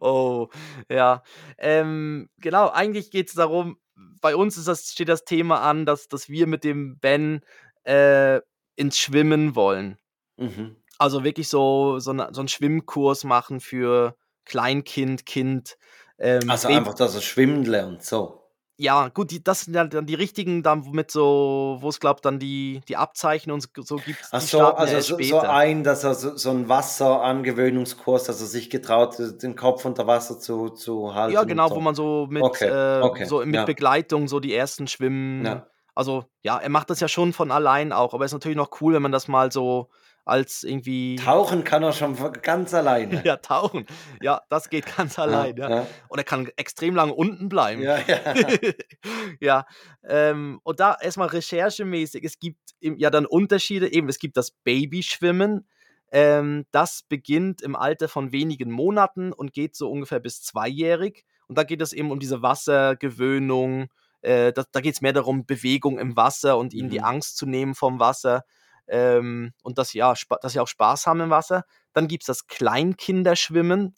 [0.00, 0.48] Oh,
[0.90, 1.22] ja.
[1.56, 3.78] Ähm, genau, eigentlich geht es darum,
[4.20, 7.40] bei uns ist das, steht das Thema an, dass, dass wir mit dem Ben
[7.84, 8.40] äh,
[8.76, 9.98] ins Schwimmen wollen.
[10.36, 10.76] Mhm.
[10.98, 15.76] Also wirklich so, so, eine, so einen Schwimmkurs machen für Kleinkind, Kind.
[16.18, 18.42] Ähm, Also einfach, dass er schwimmen lernt, so.
[18.78, 22.24] ja, gut, die, das sind ja dann die richtigen, dann mit so, wo es glaubt,
[22.24, 26.04] dann die, die Abzeichen und so- gibt Ach die so, also so, so ein, dass
[26.04, 31.14] er so, so ein Wasserangewöhnungskurs, dass er sich getraut, den Kopf unter Wasser zu, zu
[31.14, 31.34] halten.
[31.34, 31.76] Ja, genau, so.
[31.76, 33.64] wo man so mit, Okay, äh, okay, so mit ja.
[33.64, 35.44] Begleitung so die ersten Schwimmen.
[35.44, 35.66] Ja.
[35.96, 38.80] Also, ja, er macht das ja schon von allein auch, aber es ist natürlich noch
[38.80, 39.88] cool, wenn man das mal so
[40.26, 41.16] als irgendwie.
[41.16, 43.22] Tauchen kann er schon ganz alleine.
[43.24, 43.86] Ja, tauchen.
[44.20, 45.70] Ja, das geht ganz allein, ja.
[45.70, 45.86] ja.
[46.08, 47.80] Und er kann extrem lange unten bleiben.
[47.80, 48.18] Ja, ja.
[49.40, 49.66] ja,
[50.04, 55.66] ähm, und da erstmal recherchemäßig, es gibt ja dann Unterschiede, eben es gibt das Babyschwimmen,
[56.12, 61.56] ähm, das beginnt im Alter von wenigen Monaten und geht so ungefähr bis zweijährig und
[61.56, 63.88] da geht es eben um diese Wassergewöhnung,
[64.26, 67.04] äh, das, da geht es mehr darum, Bewegung im Wasser und ihnen die Mhm.
[67.04, 68.42] Angst zu nehmen vom Wasser
[68.88, 71.64] ähm, und dass, ja, spa- dass sie auch Spaß haben im Wasser.
[71.92, 73.94] Dann gibt es das Kleinkinderschwimmen,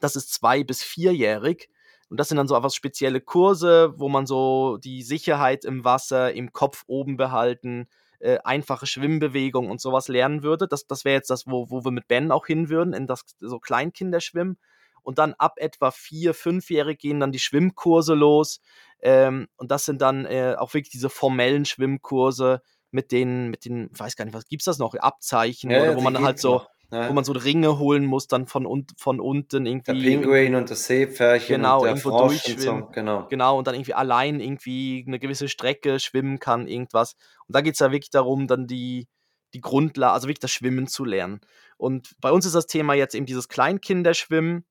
[0.00, 1.68] das ist zwei- bis vierjährig.
[2.08, 6.32] Und das sind dann so etwas spezielle Kurse, wo man so die Sicherheit im Wasser,
[6.34, 7.86] im Kopf oben behalten,
[8.18, 10.68] äh, einfache Schwimmbewegungen und sowas lernen würde.
[10.68, 13.24] Das, das wäre jetzt das, wo, wo wir mit Ben auch hin würden, in das
[13.40, 14.58] so Kleinkinderschwimmen.
[15.02, 18.60] Und dann ab etwa vier, fünfjährig gehen dann die Schwimmkurse los.
[19.00, 23.90] Ähm, und das sind dann äh, auch wirklich diese formellen Schwimmkurse mit den, mit den,
[23.92, 24.94] ich weiß gar nicht, was gibt's das noch?
[24.94, 26.62] Abzeichen, Ja, oder wo man halt so.
[26.92, 27.08] Ja.
[27.08, 30.10] wo man so Ringe holen muss, dann von, un von unten der irgendwie.
[30.10, 32.88] Pinguin und das Seepferdchen Genau, und der irgendwo Frosch und so.
[32.92, 33.26] Genau.
[33.30, 37.14] Genau, und dann irgendwie allein irgendwie eine gewisse Strecke schwimmen kann, irgendwas.
[37.48, 39.08] Und da geht es ja wirklich darum, dann die,
[39.54, 41.40] die Grundlage, also wirklich das Schwimmen zu lernen.
[41.78, 44.66] Und bei uns ist das Thema jetzt eben dieses Kleinkinderschwimmen.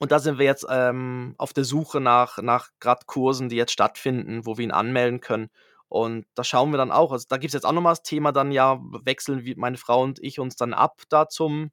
[0.00, 3.72] Und da sind wir jetzt ähm, auf der Suche nach, nach gerade Kursen, die jetzt
[3.72, 5.50] stattfinden, wo wir ihn anmelden können.
[5.88, 7.12] Und da schauen wir dann auch.
[7.12, 10.02] Also da gibt es jetzt auch nochmal das Thema, dann ja, wechseln wie meine Frau
[10.02, 11.70] und ich uns dann ab da zum,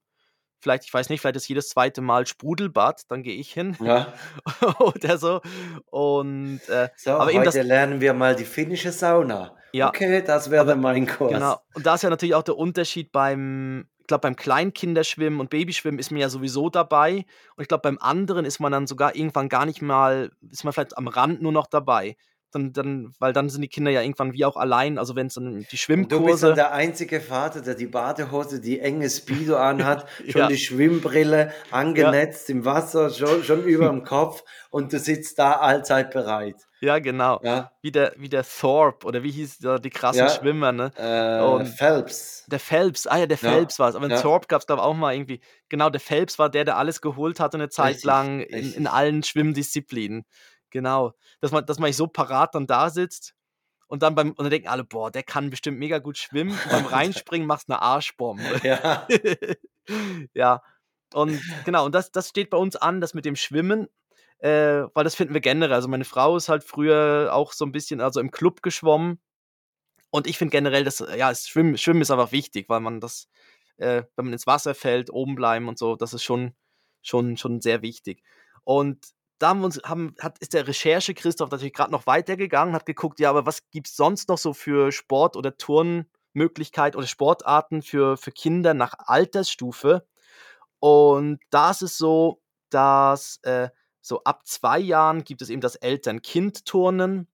[0.60, 4.12] vielleicht, ich weiß nicht, vielleicht ist jedes zweite Mal Sprudelbad, dann gehe ich hin Ja.
[4.80, 5.40] oder so.
[5.86, 9.56] Und äh, So, aber heute eben das, lernen wir mal die finnische Sauna.
[9.72, 9.88] Ja.
[9.88, 11.32] Okay, das wäre mein Kurs.
[11.32, 11.60] genau.
[11.76, 16.00] Und da ist ja natürlich auch der Unterschied beim, ich glaube, beim Kleinkinderschwimmen und Babyschwimmen
[16.00, 17.26] ist man ja sowieso dabei.
[17.58, 20.72] Und ich glaube, beim anderen ist man dann sogar irgendwann gar nicht mal, ist man
[20.72, 22.16] vielleicht am Rand nur noch dabei.
[22.52, 25.34] Dann, dann, weil dann sind die Kinder ja irgendwann wie auch allein, also wenn es
[25.34, 26.46] dann die Und du bist Schwimmkurse.
[26.48, 30.48] dann der einzige Vater, der die Badehose, die enge Speedo anhat, schon Ja.
[30.48, 36.12] die Schwimmbrille angenetzt im Wasser, schon, schon über dem Kopf und du sitzt da allzeit
[36.12, 36.67] bereit.
[36.80, 37.40] Ja, genau.
[37.44, 40.30] Ja, Wie der, wie der Thorpe oder wie hieß der, die krassen Ja.
[40.30, 40.92] Schwimmer, ne?
[40.96, 42.46] äh, Und- Phelps.
[42.48, 43.96] Der Phelps, ah ja, der Ja, Phelps war es.
[43.96, 44.22] Aber in ja.
[44.22, 45.42] Thorpe gab es, glaube ich, auch mal irgendwie.
[45.70, 48.88] Genau, der Phelps war der, der alles geholt hatte eine Zeit Richtig, lang in, in
[48.88, 50.26] allen Schwimmdisziplinen.
[50.70, 51.14] Genau.
[51.42, 53.34] Dass man, dass man so parat dann da sitzt
[53.88, 56.52] und dann beim, und dann denken alle, boah, der kann bestimmt mega gut schwimmen.
[56.52, 56.86] Und beim
[57.26, 58.44] Reinspringen machst du eine Arschbombe.
[58.64, 59.08] Ja,
[60.34, 60.62] ja.
[61.14, 63.88] Und genau, und das, das steht bei uns an, das mit dem Schwimmen,
[64.40, 65.74] äh, weil das finden wir generell.
[65.74, 69.20] Also meine Frau ist halt früher auch so ein bisschen, also im Club geschwommen.
[70.10, 73.28] Und ich finde generell, dass, ja, das Schwimmen, Schwimmen ist einfach wichtig, weil man das,
[73.78, 76.54] äh, wenn man ins Wasser fällt, oben bleiben und so, das ist schon,
[77.02, 78.24] schon, schon sehr wichtig.
[78.64, 79.06] Und
[79.40, 82.86] da haben wir uns, haben, hat, ist der Recherche Christoph natürlich gerade noch weitergegangen, hat
[82.86, 87.82] geguckt, ja, aber was gibt es sonst noch so für Sport- oder Turnmöglichkeiten oder Sportarten
[87.82, 90.08] für, für Kinder nach Altersstufe?
[90.80, 93.70] Und da ist es so, dass äh,
[94.08, 97.28] so ab zwei Jahren gibt es eben das Eltern-Kind-Turnen.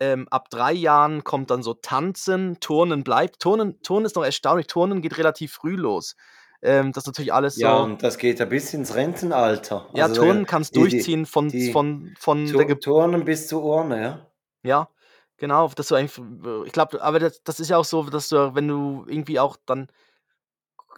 [0.00, 3.40] ähm, ab drei Jahren kommt dann so Tanzen, Turnen bleibt.
[3.40, 6.16] Turnen, Turnen ist noch erstaunlich, Turnen geht relativ früh los.
[6.62, 7.84] Ähm, das ist natürlich alles Ja, so.
[7.84, 9.88] und das geht ja bis ins Rentenalter.
[9.94, 13.24] Ja, Also Turnen der, kannst die, durchziehen von, die von, von der Tu- Ge Turnen
[13.24, 14.26] bis zur Urne, ja.
[14.64, 14.88] Ja,
[15.36, 16.18] genau, dass du eigentlich,
[16.66, 19.56] ich glaube, aber das, das ist ja auch so, dass du, wenn du irgendwie auch
[19.66, 19.88] dann,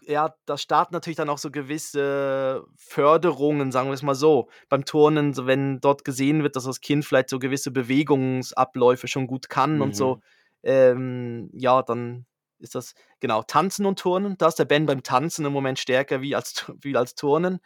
[0.07, 4.49] ja, da starten natürlich dann auch so gewisse Förderungen, sagen wir es mal so.
[4.69, 9.27] Beim Turnen, so wenn dort gesehen wird, dass das Kind vielleicht so gewisse Bewegungsabläufe schon
[9.27, 10.21] gut kann und so, Mhm.
[10.65, 12.27] ähm, ja, dann
[12.59, 14.39] ist das, genau, Tanzen und Turnen.
[14.39, 17.61] Da ist der Ben beim Tanzen im Moment stärker wie als, wie als Turnen.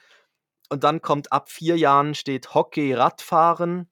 [0.68, 3.88] Und dann kommt ab vier Jahren steht Hockey, Radfahren,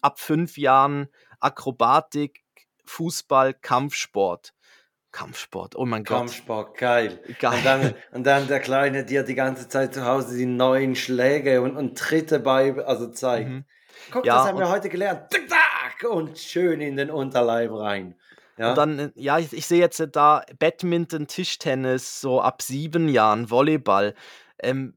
[0.00, 1.08] ab fünf Jahren
[1.40, 2.44] Akrobatik,
[2.84, 4.52] Fußball, Kampfsport.
[5.12, 7.20] Kampfsport, oh mein Gott, Kampfsport, geil.
[7.26, 7.60] Und geil.
[7.64, 11.76] dann, und dann der Kleine dir die ganze Zeit zu Hause die neuen Schläge und,
[11.76, 13.48] und Tritte bei, also zeigt.
[13.50, 13.64] Mhm.
[14.12, 15.22] Guck, Ja, das haben und- wir heute gelernt.
[16.08, 18.14] Und schön in den Unterleib rein.
[18.56, 23.50] Ja, Und dann, ja, ich, ich sehe jetzt da Badminton, Tischtennis, so ab sieben Jahren,
[23.50, 24.14] Volleyball.
[24.62, 24.94] Ähm,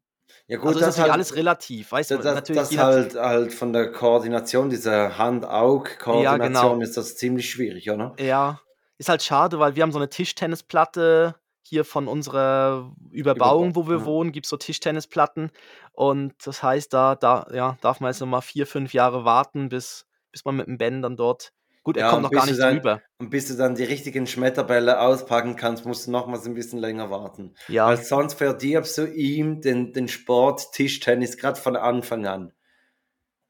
[0.47, 2.17] ja gut, also ist das natürlich halt, alles relativ, weißt du?
[2.17, 6.81] das, Natürlich, das halt, halt von der Koordination, dieser Hand-Aug-Koordination genau.
[6.81, 8.15] ist das ziemlich schwierig, oder?
[8.19, 8.59] Ja,
[8.97, 13.99] ist halt schade, weil wir haben so eine Tischtennisplatte hier von unserer Überbauung, wo wir
[13.99, 14.05] ja.
[14.05, 15.49] wohnen, gibt es so Tischtennisplatten.
[15.93, 19.69] Und das heißt, da, da ja, darf man jetzt noch mal vier, fünf Jahre warten,
[19.69, 21.53] bis, bis man mit dem Ben dann dort.
[21.83, 23.01] Gut, er Ja, kommt noch gar nicht dann- drüber.
[23.17, 27.09] Und bis du dann die richtigen Schmetterbälle auspacken kannst, musst du nochmals ein bisschen länger
[27.09, 27.55] warten.
[27.67, 32.53] Ja, Weil sonst verdirbst du ihm den, den Sport Tischtennis gerade von Anfang an.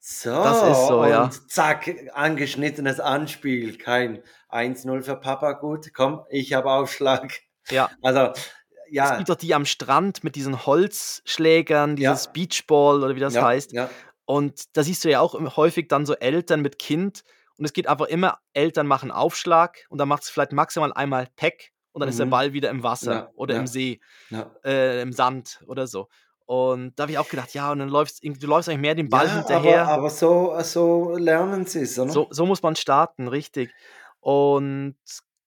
[0.06, 1.30] So, Das ist so, und ja.
[1.48, 3.78] zack, angeschnittenes Anspiel.
[3.78, 7.32] Kein 1-0 für Papa, gut, komm, ich habe Aufschlag.
[7.70, 7.88] ja.
[8.02, 8.50] Also, Es
[8.90, 12.12] ja, gibt doch die am Strand mit diesen Holzschlägern, Ja.
[12.12, 13.72] dieses Beachball oder wie das ja, heißt.
[13.72, 13.88] ja,
[14.26, 17.22] Und da siehst du ja auch häufig dann so Eltern mit Kind.
[17.56, 21.28] Und es geht einfach immer, Eltern machen Aufschlag und dann macht es vielleicht maximal einmal
[21.36, 22.30] Peck und dann ist der Mhm.
[22.30, 23.60] Ball wieder im Wasser Ja, oder ja.
[23.60, 24.50] im See, ja.
[24.64, 26.08] äh, im Sand oder so.
[26.46, 29.08] Und da habe ich auch gedacht, ja, und dann läufst du läufst eigentlich mehr den
[29.08, 29.82] Ball ja hinterher.
[29.84, 32.12] aber, aber so, so lernen sie es, oder?
[32.12, 33.72] So, so muss man starten, richtig.
[34.20, 34.96] Und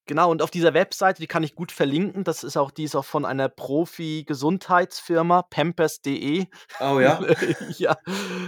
[0.08, 2.95] genau, und auf dieser Webseite, die kann ich gut verlinken, das ist auch, die ist
[2.95, 6.45] auch von einer Profi-Gesundheitsfirma, pampers.de.
[6.80, 7.20] Oh ja,
[7.78, 7.98] ja,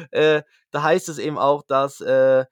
[0.10, 0.42] äh,
[0.72, 2.46] da heißt es eben auch, dass äh,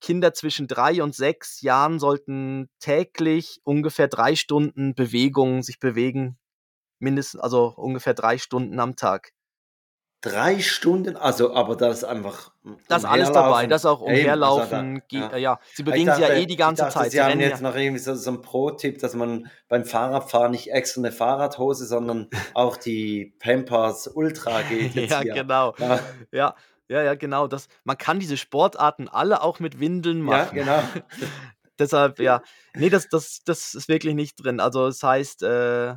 [0.00, 6.38] Kinder zwischen drei und sechs Jahren sollten täglich ungefähr drei Stunden Bewegung sich bewegen.
[7.00, 9.32] Mindestens, also ungefähr drei Stunden am Tag.
[10.20, 12.52] Drei Stunden, also, aber das ist einfach.
[12.88, 15.02] Das ist alles dabei, das auch Eben, also da- umherlaufen.
[15.10, 15.36] ja.
[15.36, 17.04] ja, sie bewegen sich ja eh die ganze dachte, Zeit.
[17.10, 17.68] Sie Sie haben jetzt ja.
[17.68, 22.28] noch irgendwie so, so einen Pro-Tipp, dass man beim Fahrradfahren nicht extra eine Fahrradhose, sondern
[22.54, 25.32] auch die Pampers Ultra geht Ja, hier.
[25.34, 25.74] genau.
[25.78, 26.00] Ja,
[26.32, 26.54] Ja,
[26.88, 27.46] ja, ja, genau.
[27.46, 30.54] Das, man kann diese Sportarten alle auch mit Windeln ja, machen.
[30.54, 30.82] genau.
[31.78, 32.42] Deshalb, ja.
[32.74, 34.60] Nee, das, das, das ist wirklich nicht drin.
[34.60, 35.94] Also es heißt, äh,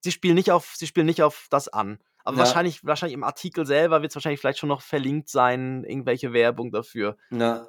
[0.00, 1.98] sie spielen nicht auf, sie spielen nicht auf das an.
[2.26, 2.40] Aber Ja.
[2.40, 6.72] wahrscheinlich, wahrscheinlich im Artikel selber wird es wahrscheinlich vielleicht schon noch verlinkt sein, irgendwelche Werbung
[6.72, 7.16] dafür.
[7.30, 7.68] Na,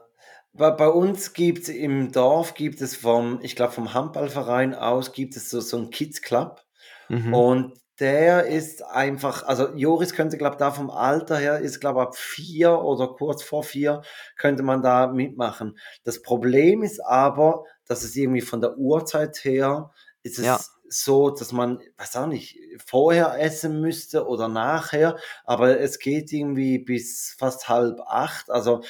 [0.52, 5.12] bei, bei uns gibt es im Dorf, gibt es vom, ich glaube vom Handballverein aus,
[5.14, 6.62] gibt es so, so einen Kids Club.
[7.08, 7.34] Mhm.
[7.34, 12.16] Und der ist einfach, also Joris könnte, glaube da vom Alter her, ist, glaube ab
[12.16, 14.02] vier oder kurz vor vier,
[14.38, 15.78] könnte man da mitmachen.
[16.04, 19.92] Das Problem ist aber, dass es irgendwie von der Uhrzeit her,
[20.24, 20.60] ist es Ja.
[20.90, 26.80] So, dass man, weiß auch nicht, vorher essen müsste oder nachher, aber es geht irgendwie
[26.80, 28.84] bis fast halb acht, also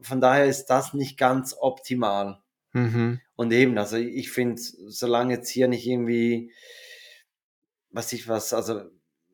[0.00, 2.40] von daher ist das nicht ganz optimal.
[2.72, 3.20] Mhm.
[3.36, 6.52] Und eben, also ich finde, solange jetzt hier nicht irgendwie,
[7.90, 8.82] was ich was, also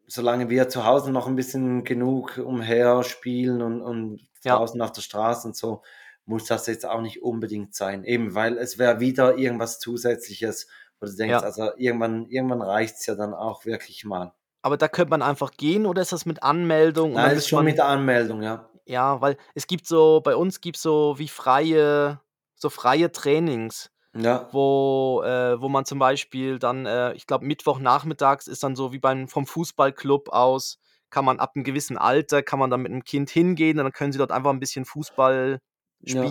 [0.07, 4.57] solange wir zu Hause noch ein bisschen genug umher spielen und, und Ja.
[4.57, 5.83] draußen auf der Straße und so,
[6.25, 8.05] muss das jetzt auch nicht unbedingt sein.
[8.05, 10.69] Eben, weil es wäre wieder irgendwas Zusätzliches,
[11.01, 11.40] wo du denkst, Ja.
[11.40, 14.32] also irgendwann, irgendwann reicht's ja dann auch wirklich mal.
[14.62, 17.12] Aber da könnte man einfach gehen oder ist das mit Anmeldung?
[17.12, 18.68] Nein, ist schon man, mit der Anmeldung, ja.
[18.86, 22.20] ja, weil es gibt so, bei uns gibt es so wie freie,
[22.55, 23.90] so freie Trainings.
[24.16, 28.90] Ja, wo, äh, wo man zum Beispiel dann, äh, ich glaube, Mittwochnachmittags ist dann so
[28.92, 30.78] wie beim, vom Fußballclub aus,
[31.11, 33.92] kann man ab einem gewissen Alter, kann man dann mit einem Kind hingehen und dann
[33.92, 35.61] können sie dort einfach ein bisschen Fußball
[36.01, 36.22] Ja.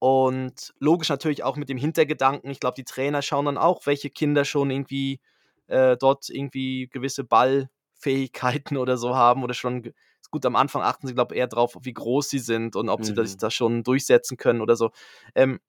[0.00, 4.10] Und logisch natürlich auch mit dem Hintergedanken, ich glaube, die Trainer schauen dann auch, welche
[4.10, 5.20] Kinder schon irgendwie
[5.68, 9.92] äh, dort irgendwie gewisse Ballfähigkeiten oder so haben oder schon,
[10.32, 13.04] gut, am Anfang achten sie, glaube ich, eher drauf, wie groß sie sind und ob
[13.04, 13.38] sie das, Mhm.
[13.38, 14.90] das schon durchsetzen können oder so.
[15.34, 15.60] Ähm,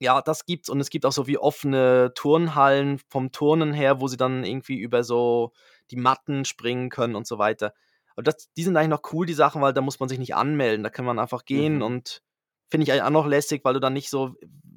[0.00, 4.08] ja, das gibt's und es gibt auch so wie offene Turnhallen vom Turnen her, wo
[4.08, 5.52] sie dann irgendwie über so
[5.90, 7.74] die Matten springen können und so weiter.
[8.14, 10.34] Aber das, die sind eigentlich noch cool, die Sachen, weil da muss man sich nicht
[10.34, 10.82] anmelden.
[10.84, 11.82] Da kann man einfach gehen Mhm.
[11.82, 12.22] und
[12.68, 14.34] finde ich auch noch lässig, weil du dann nicht so,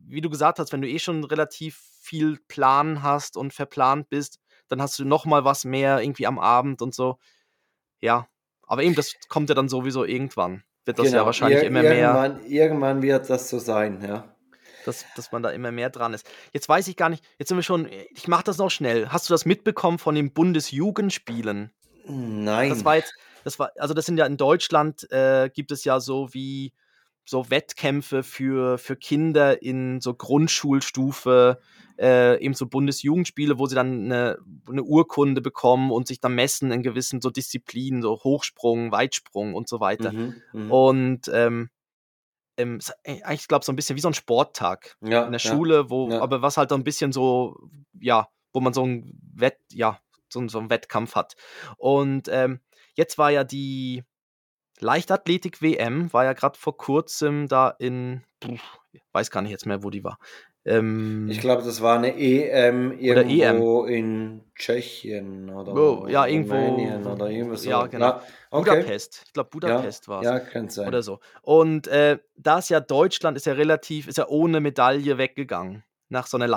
[0.08, 4.40] wie du gesagt hast, wenn du eh schon relativ viel Plan hast und verplant bist,
[4.68, 7.18] dann hast du noch mal was mehr irgendwie am Abend und so.
[8.00, 8.28] Ja,
[8.64, 10.64] aber eben, das kommt ja dann sowieso irgendwann.
[10.86, 14.36] Wird das ja Genau, wahrscheinlich ir immer mehr, irgendwann, irgendwann wird das so sein, ja.
[14.86, 16.30] dass, dass man da immer mehr dran ist.
[16.54, 19.10] Jetzt weiß ich gar nicht, jetzt sind wir schon, ich mache das noch schnell.
[19.10, 21.72] Hast du das mitbekommen von den Bundesjugendspielen?
[22.06, 22.86] Das Nein.
[22.86, 23.14] war jetzt,
[23.44, 26.74] das war, also das sind ja in Deutschland, äh, gibt es ja so wie
[27.30, 31.60] so Wettkämpfe für, für Kinder in so Grundschulstufe,
[32.00, 36.72] äh, eben so Bundesjugendspiele, wo sie dann eine, eine Urkunde bekommen und sich dann messen
[36.72, 40.14] in gewissen so Disziplinen, so Hochsprung, Weitsprung und so weiter.
[40.14, 40.72] Mhm, mhm.
[40.72, 41.70] Und ähm,
[42.58, 45.42] ähm, äh, eigentlich, ich glaube, so ein bisschen wie so ein Sporttag Ja, in der
[45.42, 46.22] ja, Schule, wo, ja.
[46.22, 47.58] aber was halt so ein bisschen so,
[48.00, 50.00] ja, wo man so ein Wett, ja,
[50.30, 51.36] so, ein- so einen Wettkampf hat.
[51.78, 52.60] Und ähm,
[52.96, 54.04] jetzt war ja die
[54.80, 58.24] Leichtathletik-WM, war ja gerade vor kurzem da in,
[59.14, 60.20] weiß gar nicht jetzt mehr, wo die war.
[60.66, 63.30] Ähm, Ich glaube, das war eine EM Oder EM.
[63.30, 67.70] irgendwo in Tschechien oder Oh, ja, irgendwo- Rumänien oder irgendwas so.
[67.70, 68.20] ja, genau.
[68.52, 68.72] okay.
[68.82, 69.24] Budapest.
[69.28, 70.26] Ich glaube, Budapest war es.
[70.26, 70.88] Ja, könnte sein.
[70.90, 71.20] oder so.
[71.42, 76.28] Und äh, da ist ja Deutschland ist ja relativ, ist ja ohne Medaille weggegangen nach
[76.28, 76.48] so einer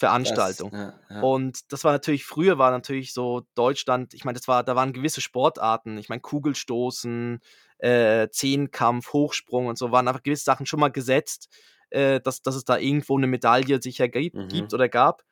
[0.00, 0.70] Leichtathletik-Veranstaltung.
[0.72, 1.20] Das, ja, ja.
[1.22, 4.92] Und das war natürlich, früher war natürlich so Deutschland, ich meine, das war, da waren
[4.92, 7.40] gewisse Sportarten, ich meine, Kugelstoßen,
[7.78, 11.48] äh, Zehnkampf, Hochsprung und so, waren einfach gewisse Sachen schon mal gesetzt,
[11.90, 14.48] äh, dass, dass es da irgendwo eine Medaille sicher gibt, Mhm.
[14.48, 15.22] gibt oder gab.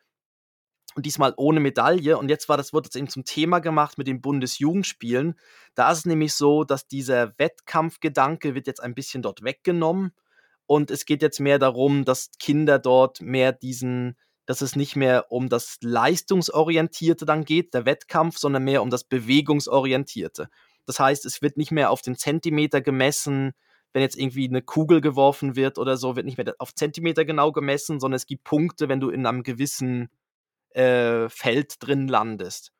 [0.96, 2.16] Und diesmal ohne Medaille.
[2.16, 5.34] Und jetzt war das, wurde das eben zum Thema gemacht mit den Bundesjugendspielen.
[5.74, 10.12] Da ist es nämlich so, dass dieser Wettkampfgedanke wird jetzt ein bisschen dort weggenommen.
[10.66, 14.16] Und es geht jetzt mehr darum, dass Kinder dort mehr diesen,
[14.46, 19.04] dass es nicht mehr um das Leistungsorientierte dann geht, der Wettkampf, sondern mehr um das
[19.04, 20.48] Bewegungsorientierte.
[20.86, 23.52] Das heißt, es wird nicht mehr auf den Zentimeter gemessen,
[23.92, 27.52] wenn jetzt irgendwie eine Kugel geworfen wird oder so, wird nicht mehr auf Zentimeter genau
[27.52, 30.08] gemessen, sondern es gibt Punkte, wenn du in einem gewissen
[30.70, 32.72] äh, Feld drin landest.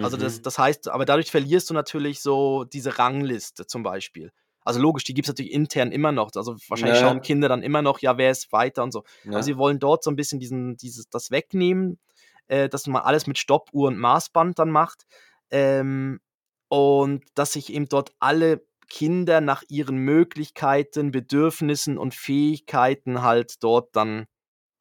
[0.00, 0.42] Also das, Mhm.
[0.42, 4.30] das heißt, aber dadurch verlierst du natürlich so diese Rangliste zum Beispiel.
[4.70, 6.30] Also logisch, die gibt es natürlich intern immer noch.
[6.34, 7.08] Also wahrscheinlich Ja.
[7.08, 9.02] schauen Kinder dann immer noch, ja, wer ist weiter und so.
[9.24, 9.32] ja.
[9.32, 11.98] Aber sie wollen dort so ein bisschen diesen, dieses, das wegnehmen,
[12.46, 15.06] äh, dass man alles mit Stoppuhr und Maßband dann macht.
[15.50, 16.20] Ähm,
[16.68, 23.96] und dass sich eben dort alle Kinder nach ihren Möglichkeiten, Bedürfnissen und Fähigkeiten halt dort
[23.96, 24.26] dann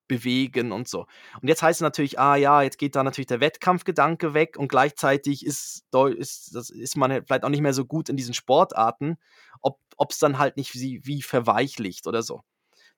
[0.10, 1.06] bewegen und so.
[1.42, 4.68] Und jetzt heißt es natürlich, ah ja, jetzt geht da natürlich der Wettkampfgedanke weg und
[4.68, 5.86] gleichzeitig ist,
[6.18, 9.18] ist, das ist man vielleicht auch nicht mehr so gut in diesen Sportarten,
[9.62, 12.42] ob es dann halt nicht wie, wie verweichlicht oder so.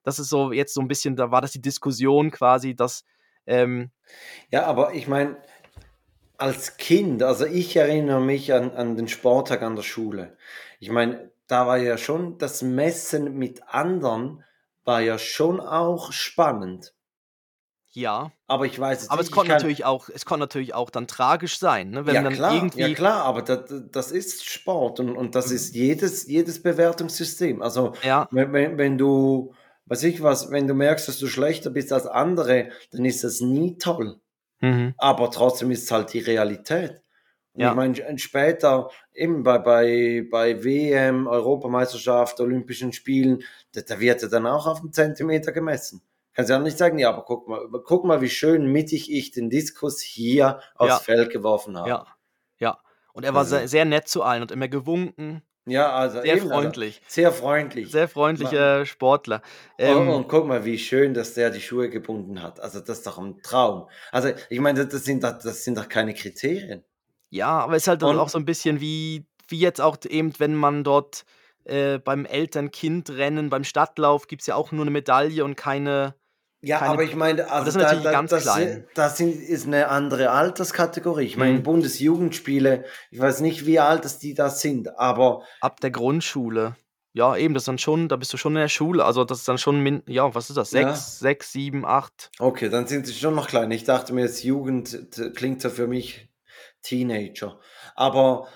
[0.02, 3.04] Das ist so jetzt so ein bisschen, da war das die Diskussion quasi, dass
[3.46, 3.90] ähm,
[4.50, 5.36] Ja, aber ich meine,
[6.38, 10.36] als Kind, also ich erinnere mich an, an den Sporttag an der Schule.
[10.80, 14.44] Ich meine, da war ja schon das Messen mit anderen,
[14.84, 16.94] war ja schon auch spannend.
[17.94, 20.40] Ja, Aber ich weiß jetzt aber nicht, es ich konnte kann- natürlich auch, es konnte
[20.40, 22.06] natürlich auch dann tragisch sein, ne?
[22.06, 25.50] wenn ja, dann klar, irgendwie ja klar, aber das, das ist Sport und, und das
[25.50, 27.60] ist jedes, jedes Bewertungssystem.
[27.62, 29.52] Also ja, wenn, wenn, wenn du,
[29.86, 33.40] weiß ich was, wenn du merkst, dass du schlechter bist als andere, dann ist das
[33.40, 34.20] nie toll.
[34.60, 34.94] mhm.
[34.96, 37.02] Aber trotzdem ist es halt die Realität.
[37.54, 37.70] Und Ja.
[37.70, 44.28] ich meine, später, eben bei, bei, bei WM, Europameisterschaft, Olympischen Spielen, da, da wird ja
[44.28, 46.00] dann auch auf einen Zentimeter gemessen.
[46.34, 49.30] Kannst ja auch nicht sagen, ja, aber guck mal, guck mal, wie schön mittig ich
[49.32, 50.98] den Diskus hier aufs Ja.
[50.98, 51.88] Feld geworfen habe.
[51.88, 52.06] ja,
[52.58, 52.78] ja.
[53.12, 56.36] Und er war Also- sehr, sehr nett zu allen und immer gewunken, Ja, also sehr
[56.36, 57.02] eben, also freundlich.
[57.06, 57.90] sehr freundlich.
[57.90, 59.42] Sehr freundlicher Sportler.
[59.78, 62.58] und, Ähm, und guck mal, wie schön, dass der die Schuhe gebunden hat.
[62.60, 63.88] Also das ist doch ein Traum.
[64.10, 66.82] Also ich meine, das sind doch, das sind doch keine Kriterien.
[67.28, 69.98] Ja, aber es ist halt dann Und- auch so ein bisschen wie, wie jetzt auch
[70.08, 71.24] eben, wenn man dort
[71.64, 76.14] äh, beim Eltern-Kind-Rennen, beim Stadtlauf gibt es ja auch nur eine Medaille und keine.
[76.64, 78.84] Ja, keine- aber ich meine, also das natürlich ganz das, klein.
[78.94, 81.24] das sind, ist eine andere Alterskategorie.
[81.24, 81.62] Ich meine, Mhm.
[81.64, 86.76] Bundesjugendspiele, ich weiß nicht, wie alt das die da sind, aber Ab der Grundschule.
[87.14, 89.04] Ja, eben, das dann schon, da bist du schon in der Schule.
[89.04, 90.70] Also das ist dann schon, min ja, was ist das?
[90.70, 90.88] Ja.
[90.94, 92.30] Sechs, sechs, sieben, acht.
[92.38, 93.70] okay, dann sind sie schon noch klein.
[93.72, 94.96] Ich dachte mir, jetzt Jugend
[95.34, 96.30] klingt so für mich
[96.82, 97.58] Teenager.
[97.94, 98.46] Aber,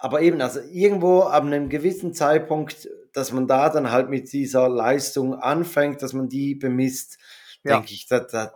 [0.00, 4.68] aber eben, also irgendwo ab einem gewissen Zeitpunkt, dass man da dann halt mit dieser
[4.68, 7.18] Leistung anfängt, dass man die bemisst,
[7.62, 7.76] Ja.
[7.76, 8.52] denke ich, das, das,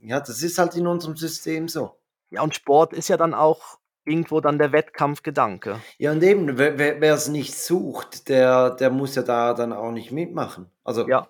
[0.00, 1.98] ja, das ist halt in unserem System so.
[2.30, 5.80] Ja, und Sport ist ja dann auch irgendwo dann der Wettkampfgedanke.
[5.98, 10.12] Ja, und eben, wer es nicht sucht, der, der muss ja da dann auch nicht
[10.12, 10.70] mitmachen.
[10.84, 11.28] Also, Ja.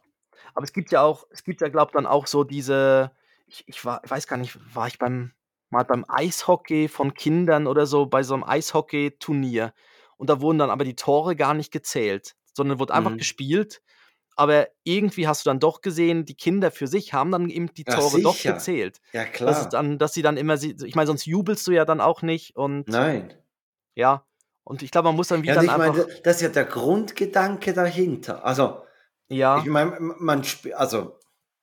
[0.54, 3.10] Aber es gibt ja auch, es gibt ja, glaube ich, dann auch so diese,
[3.46, 5.32] ich, ich war, ich weiß gar nicht, war ich beim,
[5.68, 9.74] mal beim Eishockey von Kindern oder so, bei so einem Eishockey-Turnier.
[10.16, 13.18] Und da wurden dann aber die Tore gar nicht gezählt, sondern wurde einfach Mhm.
[13.18, 13.82] gespielt.
[14.38, 17.84] aber irgendwie hast du dann doch gesehen, die Kinder für sich haben dann eben die
[17.86, 18.52] Ja, Tore doch sicher.
[18.54, 19.00] gezählt.
[19.12, 19.68] Ja, klar.
[19.70, 22.88] dann, dass sie dann immer, ich meine, sonst jubelst du ja dann auch nicht und
[22.88, 23.32] Nein.
[23.94, 24.26] ja,
[24.64, 26.48] und ich glaube, man muss dann wie Ja, dann ich einfach, meine, das ist ja
[26.48, 28.44] der Grundgedanke dahinter.
[28.44, 28.82] Also,
[29.28, 30.42] ja, ich meine, man
[30.74, 31.18] also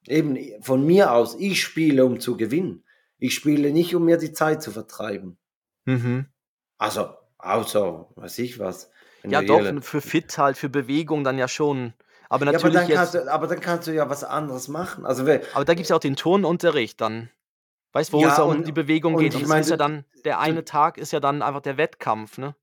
[0.07, 2.85] eben von mir aus, ich spiele, um zu gewinnen.
[3.17, 5.37] Ich spiele nicht, um mir die Zeit zu vertreiben.
[5.85, 6.25] mhm.
[6.77, 8.89] Also, außer, weiß ich was.
[9.31, 11.93] Ja doch, für fit halt, für Bewegung dann ja schon.
[12.29, 15.05] Aber Ja, aber natürlich dann, kannst du, aber dann kannst du ja was anderes machen.
[15.05, 17.29] Also, aber da gibt es ja auch den Turnunterricht dann.
[17.93, 19.33] Weißt du, wo Ja, es ja um die Bewegung und geht.
[19.33, 21.77] ich Und es meine, ist ja dann, der eine Tag ist ja dann einfach der
[21.77, 22.55] Wettkampf, ne?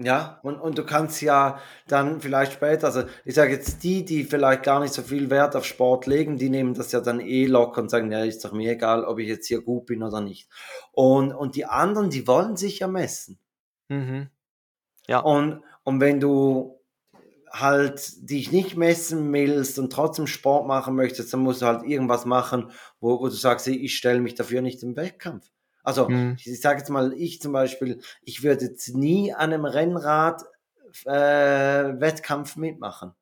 [0.00, 4.22] Ja, und, und du kannst ja dann vielleicht später, also ich sage jetzt die, die
[4.22, 7.46] vielleicht gar nicht so viel Wert auf Sport legen, die nehmen das ja dann eh
[7.46, 10.20] locker und sagen, ja, ist doch mir egal, ob ich jetzt hier gut bin oder
[10.20, 10.48] nicht.
[10.92, 13.40] Und, und die anderen, die wollen sich ja messen.
[13.88, 14.30] Mhm.
[15.20, 16.84] Und, und wenn du
[17.50, 22.26] halt dich nicht messen willst und trotzdem Sport machen möchtest, dann musst du halt irgendwas
[22.26, 25.50] machen, wo, wo du sagst, ich stelle mich dafür nicht im Wettkampf.
[25.82, 26.36] Also Mhm.
[26.44, 30.42] ich sage jetzt mal, ich zum Beispiel, ich würde jetzt nie an einem Rennrad
[31.06, 33.14] äh, Wettkampf mitmachen,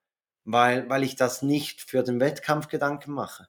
[0.44, 3.46] weil, weil ich das nicht für den Wettkampfgedanken mache.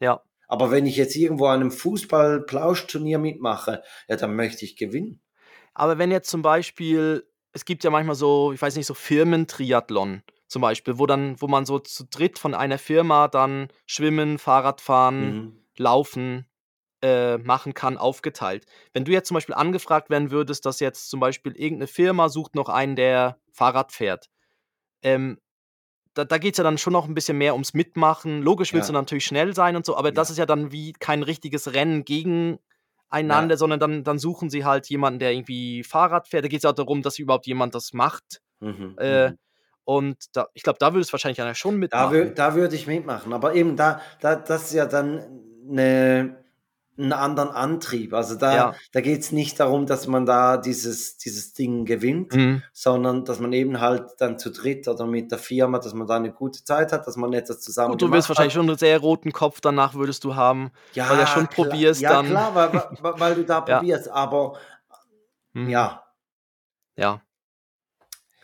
[0.00, 0.20] Ja.
[0.48, 5.22] Aber wenn ich jetzt irgendwo an einem Fußball-Plauschturnier mitmache, ja, dann möchte ich gewinnen.
[5.74, 10.22] Aber wenn jetzt zum Beispiel, es gibt ja manchmal so, ich weiß nicht, so Firmentriathlon
[10.48, 15.28] zum Beispiel, wo dann, wo man so zu dritt von einer Firma dann schwimmen, Fahrradfahren,
[15.28, 15.64] Mhm.
[15.78, 16.46] laufen
[17.02, 18.66] äh, machen kann, aufgeteilt.
[18.92, 22.54] Wenn du jetzt zum Beispiel angefragt werden würdest, dass jetzt zum Beispiel irgendeine Firma sucht
[22.54, 24.28] noch einen, der Fahrrad fährt,
[25.02, 25.38] ähm,
[26.14, 28.42] da, da geht es ja dann schon noch ein bisschen mehr ums Mitmachen.
[28.42, 28.92] Logisch willst Ja.
[28.92, 30.32] du natürlich schnell sein und so, aber das Ja.
[30.32, 32.04] ist ja dann wie kein richtiges Rennen
[33.12, 33.56] gegeneinander, Ja.
[33.58, 36.44] sondern dann, dann suchen sie halt jemanden, der irgendwie Fahrrad fährt.
[36.44, 38.40] Da geht es auch darum, dass überhaupt jemand das macht.
[38.60, 38.96] Mhm.
[38.98, 39.38] Äh, mhm.
[39.84, 42.12] Und da, ich glaube, da würde es wahrscheinlich einer schon Da, mitmachen.
[42.12, 43.32] wür, da würde ich mitmachen.
[43.32, 46.41] Aber eben da, da das ist ja dann eine,
[46.98, 48.12] einen anderen Antrieb.
[48.12, 48.74] Also da, Ja.
[48.92, 52.62] da geht es nicht darum, dass man da dieses, dieses Ding gewinnt, Mhm.
[52.72, 56.16] sondern dass man eben halt dann zu dritt oder mit der Firma, dass man da
[56.16, 58.98] eine gute Zeit hat, dass man etwas zusammen Gut, du wirst wahrscheinlich schon einen sehr
[58.98, 60.70] roten Kopf danach würdest du haben.
[60.92, 62.26] ja, weil du ja schon klar, probierst ja, dann.
[62.26, 63.78] klar, weil, weil, weil du da Ja.
[63.78, 64.08] probierst.
[64.08, 64.58] Aber
[65.54, 65.68] Mhm.
[65.70, 66.02] ja,
[66.96, 67.22] Ja.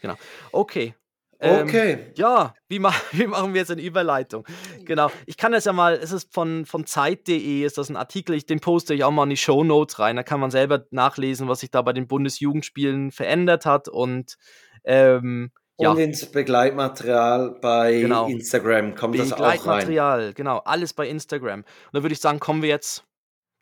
[0.00, 0.14] Genau.
[0.52, 0.94] Okay.
[1.40, 1.98] Ähm, okay.
[2.16, 4.44] Ja, wie, ma wie machen wir jetzt eine Überleitung?
[4.84, 5.10] Genau.
[5.26, 8.46] Ich kann das ja mal, es ist von, von Zeit.de, ist das ein Artikel, ich,
[8.46, 10.16] den poste ich auch mal in die Show Notes rein.
[10.16, 13.88] Da kann man selber nachlesen, was sich da bei den Bundesjugendspielen verändert hat.
[13.88, 14.36] Und
[14.84, 18.26] ähm, ja, Und ins Begleitmaterial bei Genau.
[18.26, 19.58] Instagram kommt das auch rein.
[19.58, 21.60] Begleitmaterial, genau, alles bei Instagram.
[21.60, 23.04] Und da würde ich sagen, kommen wir jetzt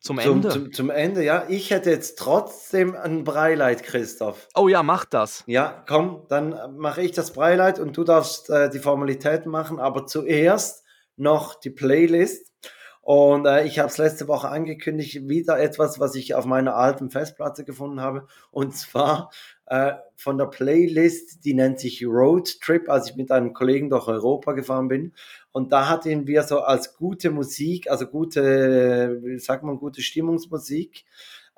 [0.00, 0.48] zum Ende.
[0.50, 1.44] zum, zum Ende, ja.
[1.48, 4.48] Ich hätte jetzt trotzdem ein Breileid, Christoph.
[4.54, 5.42] oh ja, mach das.
[5.46, 10.06] Ja, komm, dann mache ich das Breileid und du darfst äh, die Formalitäten machen, aber
[10.06, 10.84] zuerst
[11.16, 12.52] noch die Playlist.
[13.00, 17.10] Und äh, ich habe es letzte Woche angekündigt, wieder etwas, was ich auf meiner alten
[17.10, 18.26] Festplatte gefunden habe.
[18.50, 19.30] Und zwar
[19.66, 24.06] äh, von der Playlist, die nennt sich Road Trip, als ich mit einem Kollegen durch
[24.06, 25.12] Europa gefahren bin.
[25.52, 31.04] Und da hatten wir so als gute Musik, also gute, wie sagt man, gute Stimmungsmusik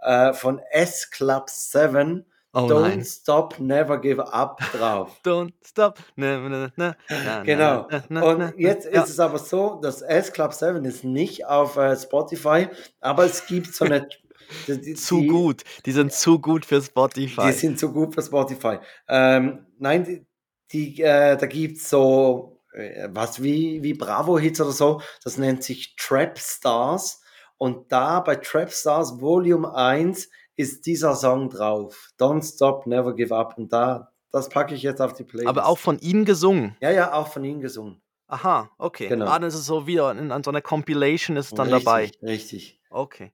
[0.01, 2.25] äh, von S Club 7.
[2.55, 3.05] Oh Don't nein.
[3.05, 5.21] Stop, Never Give Up drauf.
[5.25, 5.99] Don't stop.
[6.17, 7.87] Na, na, na, na, Genau.
[7.91, 9.03] na, na, na, Und jetzt ja.
[9.03, 12.69] ist es aber so, das S Club 7 ist nicht auf äh, Spotify,
[13.01, 14.09] aber es gibt so eine.
[14.67, 15.63] die, zu die, gut.
[15.87, 17.47] Die sind zu gut für Spotify.
[17.47, 18.79] Die sind so gut für Spotify.
[19.09, 20.27] Ähm, nein, die,
[20.73, 25.01] die, äh, da gibt es so äh, was wie, wie Bravo-Hits oder so.
[25.25, 27.23] Das nennt sich Trap Stars.
[27.57, 32.11] Und da bei Trap Stars Volume 1 ist dieser Song drauf.
[32.19, 33.57] Don't Stop, Never Give Up.
[33.59, 35.49] Und da, das packe ich jetzt auf die Playlist.
[35.49, 36.77] Aber auch von ihnen gesungen.
[36.81, 38.01] Ja, ja, auch von ihm gesungen.
[38.29, 39.09] Aha, okay.
[39.09, 39.27] Genau.
[39.27, 41.85] Ah, dann ist es so wieder in, an so einer Compilation ist es dann richtig,
[41.85, 42.11] dabei.
[42.23, 42.81] Richtig.
[42.91, 43.33] Okay.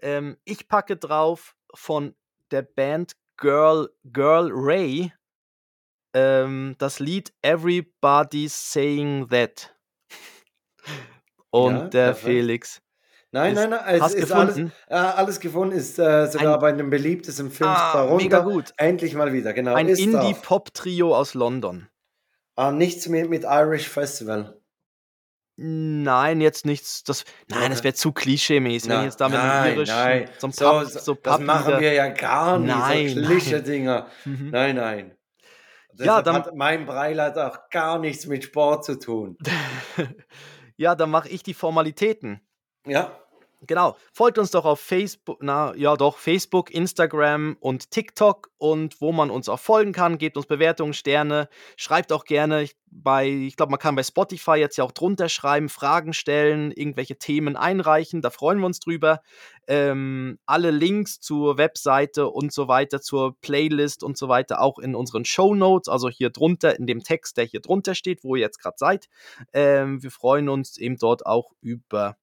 [0.00, 2.14] Ähm, ich packe drauf von
[2.50, 5.12] der Band Girl, Girl Ray
[6.14, 9.74] ähm, das Lied Everybody's Saying That.
[11.50, 12.14] Und Ja, der.
[12.14, 12.80] Felix.
[13.32, 14.72] Nein, nein, nein, es hast ist gefunden?
[14.88, 18.16] alles, äh, alles gefunden, ist äh, sogar Ein- bei einem beliebtesten Film Ah, darunter.
[18.24, 18.72] mega gut.
[18.78, 19.74] Endlich mal wieder, genau.
[19.74, 19.88] Ein.
[19.88, 21.88] Indie-Pop-Trio aus London.
[22.54, 24.58] Ah, nichts mit, mit Irish Festival.
[25.58, 27.02] Nein, jetzt nichts.
[27.02, 28.90] Das, nein, das wäre zu klischee-mäßig.
[28.90, 30.30] Wenn Na, jetzt da mit nein, irischen, nein.
[30.38, 33.26] so Pub, so, so das machen wir ja gar nicht, Nein, so nein.
[33.30, 34.06] Klischee-Dinger.
[34.26, 34.50] Mhm.
[34.50, 35.16] Nein, nein.
[35.98, 39.38] Ja, Deshalb dann- hat mein Breileid auch gar nichts mit Sport zu tun.
[40.76, 42.40] ja, dann mache ich die Formalitäten.
[42.86, 43.18] Ja,
[43.66, 49.12] Genau, folgt uns doch auf Facebook, na ja doch, Facebook, Instagram und TikTok und wo
[49.12, 53.70] man uns auch folgen kann, gebt uns Bewertungen, Sterne, schreibt auch gerne bei, ich glaube,
[53.70, 58.30] man kann bei Spotify jetzt ja auch drunter schreiben, Fragen stellen, irgendwelche Themen einreichen, da
[58.30, 59.20] freuen wir uns drüber.
[59.66, 64.94] Ähm, alle Links zur Webseite und so weiter, zur Playlist und so weiter, auch in
[64.94, 68.42] unseren Show Notes, also hier drunter, in dem Text, der hier drunter steht, wo ihr
[68.42, 69.08] jetzt gerade seid.
[69.52, 72.16] Ähm, wir freuen uns eben dort auch über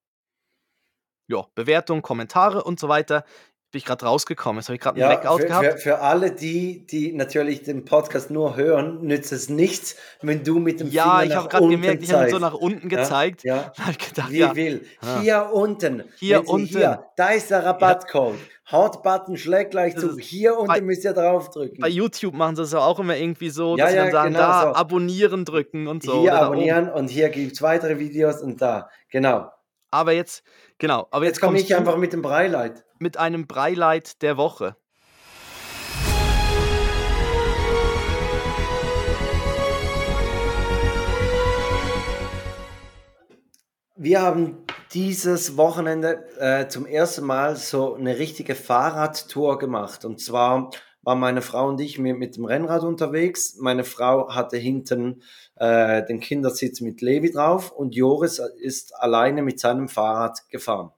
[1.28, 3.24] ja, Bewertungen, Kommentare und so weiter.
[3.72, 4.60] Bin ich gerade rausgekommen.
[4.60, 5.66] Jetzt habe ich gerade einen Ja, Blackout für, gehabt.
[5.66, 10.60] für, für alle die, die natürlich den Podcast nur hören, nützt es nichts, wenn du
[10.60, 12.98] mit dem ja, Finger ich nach habe gerade gemerkt, ich habe so nach unten Ja,
[13.00, 13.44] gezeigt.
[13.44, 14.86] Ja, ich gedacht, Wie ja, will.
[15.02, 15.22] Ah.
[15.22, 16.04] Hier unten.
[16.20, 16.68] Hier unten.
[16.68, 18.36] Hier, da ist der Rabattcode.
[18.72, 20.18] Hot-Button schlägt gleich Das zu.
[20.20, 21.80] Hier unten bei- müsst ihr draufdrücken.
[21.82, 24.12] bei YouTube machen sie es ja auch immer irgendwie so, Ja, dass sie ja, dann
[24.12, 24.68] sagen, genau da so.
[24.76, 26.22] abonnieren drücken und so.
[26.22, 28.88] hier abonnieren und hier gibt es weitere Videos und da.
[29.10, 29.50] Genau.
[29.90, 30.44] Aber jetzt,
[30.84, 32.84] genau, aber jetzt, Jetzt komme ich einfach mit dem Breileit.
[33.00, 34.76] mit einem Breileit der Woche.
[43.96, 50.04] Wir haben dieses Wochenende äh, zum ersten Mal so eine richtige Fahrradtour gemacht.
[50.04, 50.70] Und zwar
[51.02, 53.56] waren meine Frau und ich mit, mit dem Rennrad unterwegs.
[53.58, 55.22] Meine Frau hatte hinten
[55.56, 60.92] äh, den Kindersitz mit Levi drauf und Joris ist alleine mit seinem Fahrrad gefahren.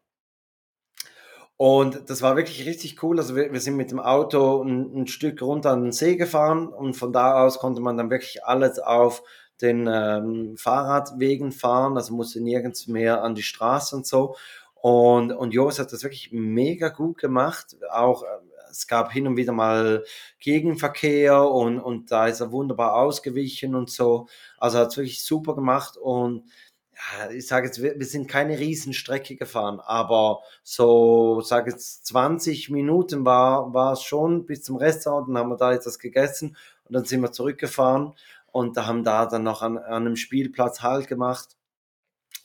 [1.58, 3.18] Und das war wirklich richtig cool.
[3.18, 6.68] Also wir, wir sind mit dem Auto ein, ein Stück runter an den See gefahren
[6.68, 9.24] und von da aus konnte man dann wirklich alles auf
[9.62, 14.36] den ähm, Fahrradwegen fahren, also musste nirgends mehr an die Straße und so.
[14.74, 17.78] Und, und Joris hat das wirklich mega gut gemacht.
[17.90, 18.28] Auch äh,
[18.76, 20.04] es gab hin und wieder mal
[20.40, 24.28] Gegenverkehr und, und da ist er wunderbar ausgewichen und so.
[24.58, 26.46] Also hat es wirklich super gemacht und
[26.94, 32.70] ja, ich sage jetzt, wir, wir sind keine Riesenstrecke gefahren, aber so, sage jetzt 20
[32.70, 36.56] Minuten war, war es schon bis zum Restaurant, dann haben wir da etwas gegessen
[36.86, 38.14] und dann sind wir zurückgefahren
[38.52, 41.58] und da haben da dann noch an, an einem Spielplatz Halt gemacht.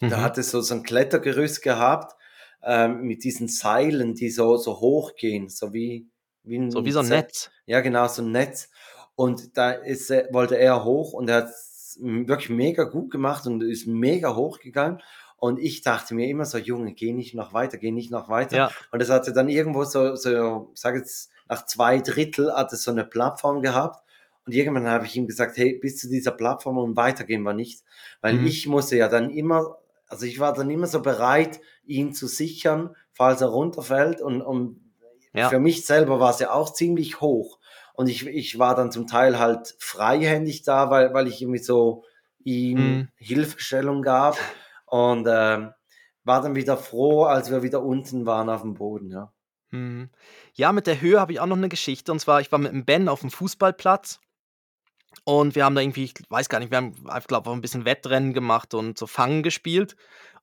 [0.08, 0.22] Da Mhm.
[0.22, 2.16] hat es so, so ein Klettergerüst gehabt
[2.62, 6.08] ähm, mit diesen Seilen, die so, so hoch gehen, so wie,
[6.50, 7.50] wie ein, So wie so ein Netz.
[7.66, 8.68] Ja, genau, so ein Netz.
[9.14, 13.62] Und da ist, wollte er hoch und er hat es wirklich mega gut gemacht und
[13.62, 15.00] ist mega hoch gegangen.
[15.36, 18.56] Und ich dachte mir immer so, Junge, geh nicht noch weiter, geh nicht noch weiter.
[18.56, 22.72] Ja, Und das hatte dann irgendwo so, so ich sage jetzt, nach zwei Drittel hat
[22.74, 24.04] es so eine Plattform gehabt.
[24.46, 27.54] Und irgendwann habe ich ihm gesagt, hey, bis zu dieser Plattform und weiter gehen wir
[27.54, 27.82] nicht.
[28.20, 28.46] Weil Mhm.
[28.46, 29.78] ich musste ja dann immer,
[30.08, 34.20] also ich war dann immer so bereit, ihn zu sichern, falls er runterfällt.
[34.20, 34.89] Und, und
[35.32, 35.48] Ja.
[35.48, 37.58] für mich selber war es ja auch ziemlich hoch.
[37.94, 42.04] Und ich, ich war dann zum Teil halt freihändig da, weil, weil ich irgendwie so
[42.42, 43.08] ihm Mhm.
[43.16, 44.38] Hilfestellung gab.
[44.86, 45.72] Und ähm,
[46.24, 49.32] war dann wieder froh, als wir wieder unten waren auf dem Boden, ja.
[49.70, 50.10] Mhm.
[50.54, 52.10] Ja, mit der Höhe habe ich auch noch eine Geschichte.
[52.10, 54.20] Und zwar, ich war mit dem Ben auf dem Fußballplatz
[55.24, 57.84] und wir haben da irgendwie, ich weiß gar nicht, wir haben, ich glaube, ein bisschen
[57.84, 59.96] Wettrennen gemacht und so Fangen gespielt.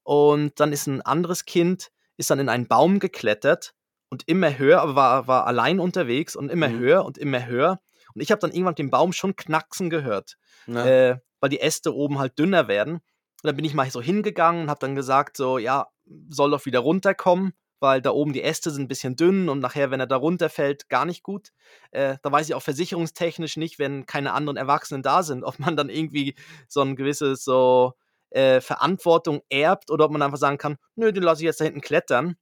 [0.03, 3.73] Und dann ist ein anderes Kind, ist dann in einen Baum geklettert
[4.09, 6.79] und immer höher, aber war, war allein unterwegs und immer Mhm.
[6.79, 7.79] höher und immer höher.
[8.15, 10.85] Und ich habe dann irgendwann den Baum schon knacksen gehört, Ja.
[10.85, 12.93] äh, weil die Äste oben halt dünner werden.
[12.95, 13.01] Und
[13.43, 15.87] dann bin ich mal so hingegangen und habe dann gesagt, so, ja,
[16.29, 19.91] soll doch wieder runterkommen, weil da oben die Äste sind ein bisschen dünn und nachher,
[19.91, 21.49] wenn er da runterfällt, gar nicht gut.
[21.91, 25.75] Äh, da weiß ich auch versicherungstechnisch nicht, wenn keine anderen Erwachsenen da sind, ob man
[25.75, 26.33] dann irgendwie
[26.67, 27.93] so ein gewisses so
[28.31, 31.65] äh, Verantwortung erbt oder ob man einfach sagen kann, nö, den lasse ich jetzt da
[31.65, 32.35] hinten klettern.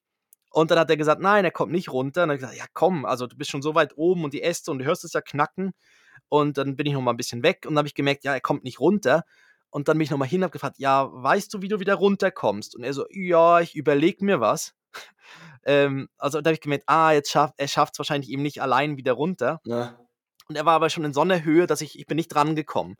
[0.56, 2.24] Und dann hat er gesagt, nein, er kommt nicht runter.
[2.24, 4.34] Und dann habe ich gesagt, ja komm, also du bist schon so weit oben und
[4.34, 5.74] die Äste und du hörst es ja knacken.
[6.30, 8.34] Und dann bin ich noch mal ein bisschen weg und dann habe ich gemerkt, ja,
[8.34, 9.26] er kommt nicht runter.
[9.70, 11.82] Und dann bin ich noch mal hin und habe gefragt, ja, weißt du, wie du
[11.82, 12.74] wieder runterkommst?
[12.74, 14.74] Und er so, ja, ich überlege mir was.
[15.66, 18.62] ähm, also da habe ich gemerkt, ah, jetzt schafft er schafft es wahrscheinlich eben nicht
[18.62, 19.60] allein wieder runter.
[19.66, 20.00] Ja.
[20.48, 22.56] Und er war aber schon in so einer Höhe, dass ich, ich bin nicht dran
[22.56, 22.96] gekommen.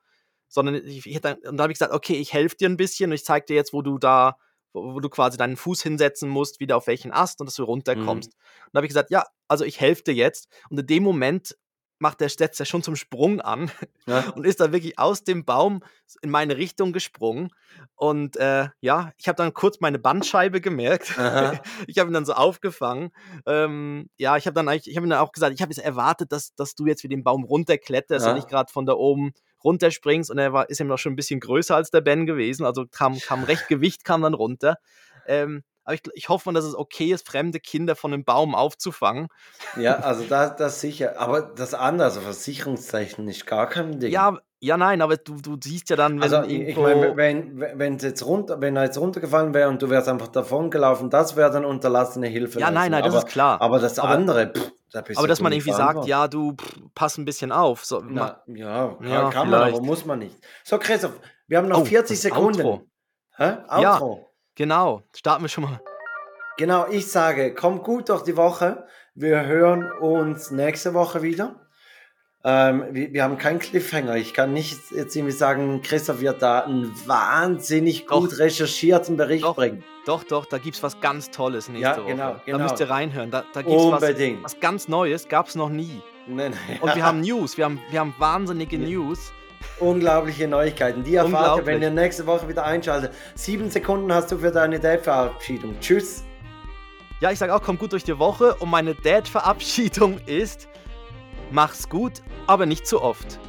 [0.50, 3.12] Sondern ich, ich hätte, und da habe ich gesagt, okay, ich helfe dir ein bisschen
[3.12, 4.36] und ich zeige dir jetzt, wo du da,
[4.76, 7.64] wo, wo du quasi deinen Fuß hinsetzen musst, wieder auf welchen Ast und dass du
[7.64, 8.34] runterkommst.
[8.34, 10.48] Und da habe ich gesagt, ja, also ich helfe dir jetzt.
[10.70, 11.56] Und in dem Moment
[11.98, 13.72] macht der, setzt er schon zum Sprung an
[14.06, 14.20] Ja.
[14.36, 15.82] und ist dann wirklich aus dem Baum
[16.22, 17.50] in meine Richtung gesprungen.
[17.96, 21.18] Und äh, ja, ich habe dann kurz meine Bandscheibe gemerkt.
[21.18, 21.54] Aha.
[21.88, 23.12] ich habe ihn dann so aufgefangen.
[23.46, 25.84] Ähm, ja, ich habe dann eigentlich, ich habe ihm dann auch gesagt, ich habe jetzt
[25.84, 28.32] erwartet, dass, dass du jetzt wie den Baum runterkletterst Ja.
[28.32, 29.32] und nicht gerade von da oben
[29.66, 30.32] runterspringst.
[30.32, 32.66] Und er war, ist ihm noch schon ein bisschen größer als der Ben gewesen.
[32.66, 34.78] Also kam, kam recht Gewicht, kam dann runter.
[35.28, 39.28] Ähm, aber ich, ich hoffe, dass es okay ist, fremde Kinder von einem Baum aufzufangen.
[39.78, 41.20] ja, also das, das sicher.
[41.20, 44.12] Aber das andere, also versicherungstechnisch gar kein Ding.
[44.12, 47.98] Ja, Ja, nein, aber du, du siehst ja dann, wenn Also ich, meine, wenn, wenn,
[47.98, 51.52] jetzt runter, wenn er jetzt runtergefallen wäre und du wärst einfach davon gelaufen, das wäre
[51.52, 52.60] dann unterlassene Hilfe.
[52.60, 53.62] Ja, nein, nein, das aber, ist klar.
[53.62, 56.80] Aber das Aber- andere, pff, da bist aber dass man irgendwie sagt, ja, du, pff,
[56.96, 57.84] pass ein bisschen auf.
[57.86, 60.36] So, Na, ja, kann, Ja, kann man, aber muss man nicht.
[60.64, 62.62] So, Christoph, wir haben noch Oh, 40 das Sekunden.
[62.66, 62.88] Outro.
[63.38, 63.58] Hä?
[63.82, 63.94] Ja.
[63.96, 64.32] Outro.
[64.56, 65.82] genau, starten wir schon mal.
[66.58, 68.88] Genau, ich sage, kommt gut durch die Woche.
[69.14, 71.65] Wir hören uns nächste Woche wieder.
[72.48, 74.18] Ähm, wir, wir haben keinen Cliffhanger.
[74.18, 78.20] Ich kann nicht jetzt irgendwie sagen, Christoph wird da einen wahnsinnig Doch.
[78.22, 79.84] gut recherchierten Bericht Doch, bringen.
[80.06, 82.06] Doch, doch, da gibt es was ganz Tolles nächste Ja, Woche.
[82.06, 82.60] genau, Da genau.
[82.60, 83.32] müsst ihr reinhören.
[83.32, 84.02] Da, da gibt es was,
[84.44, 86.00] was ganz Neues, gab es noch nie.
[86.28, 86.80] Nein, nein.
[86.82, 89.34] Und wir haben News, wir haben, wir haben wahnsinnige News.
[89.80, 91.04] unglaubliche Neuigkeiten.
[91.04, 93.12] Die erfahrt ihr, wenn ihr nächste Woche wieder einschaltet.
[93.34, 95.76] Sieben Sekunden hast du für deine Date-Verabschiedung.
[95.82, 96.24] Tschüss.
[97.22, 98.54] Ja, ich sage auch, kommt gut durch die Woche.
[98.56, 100.68] Und meine Dad-Verabschiedung ist,
[101.52, 103.40] mach's gut, aber nicht zu oft.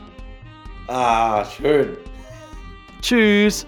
[0.88, 1.96] Ah, schön.
[3.02, 3.66] Tschüss.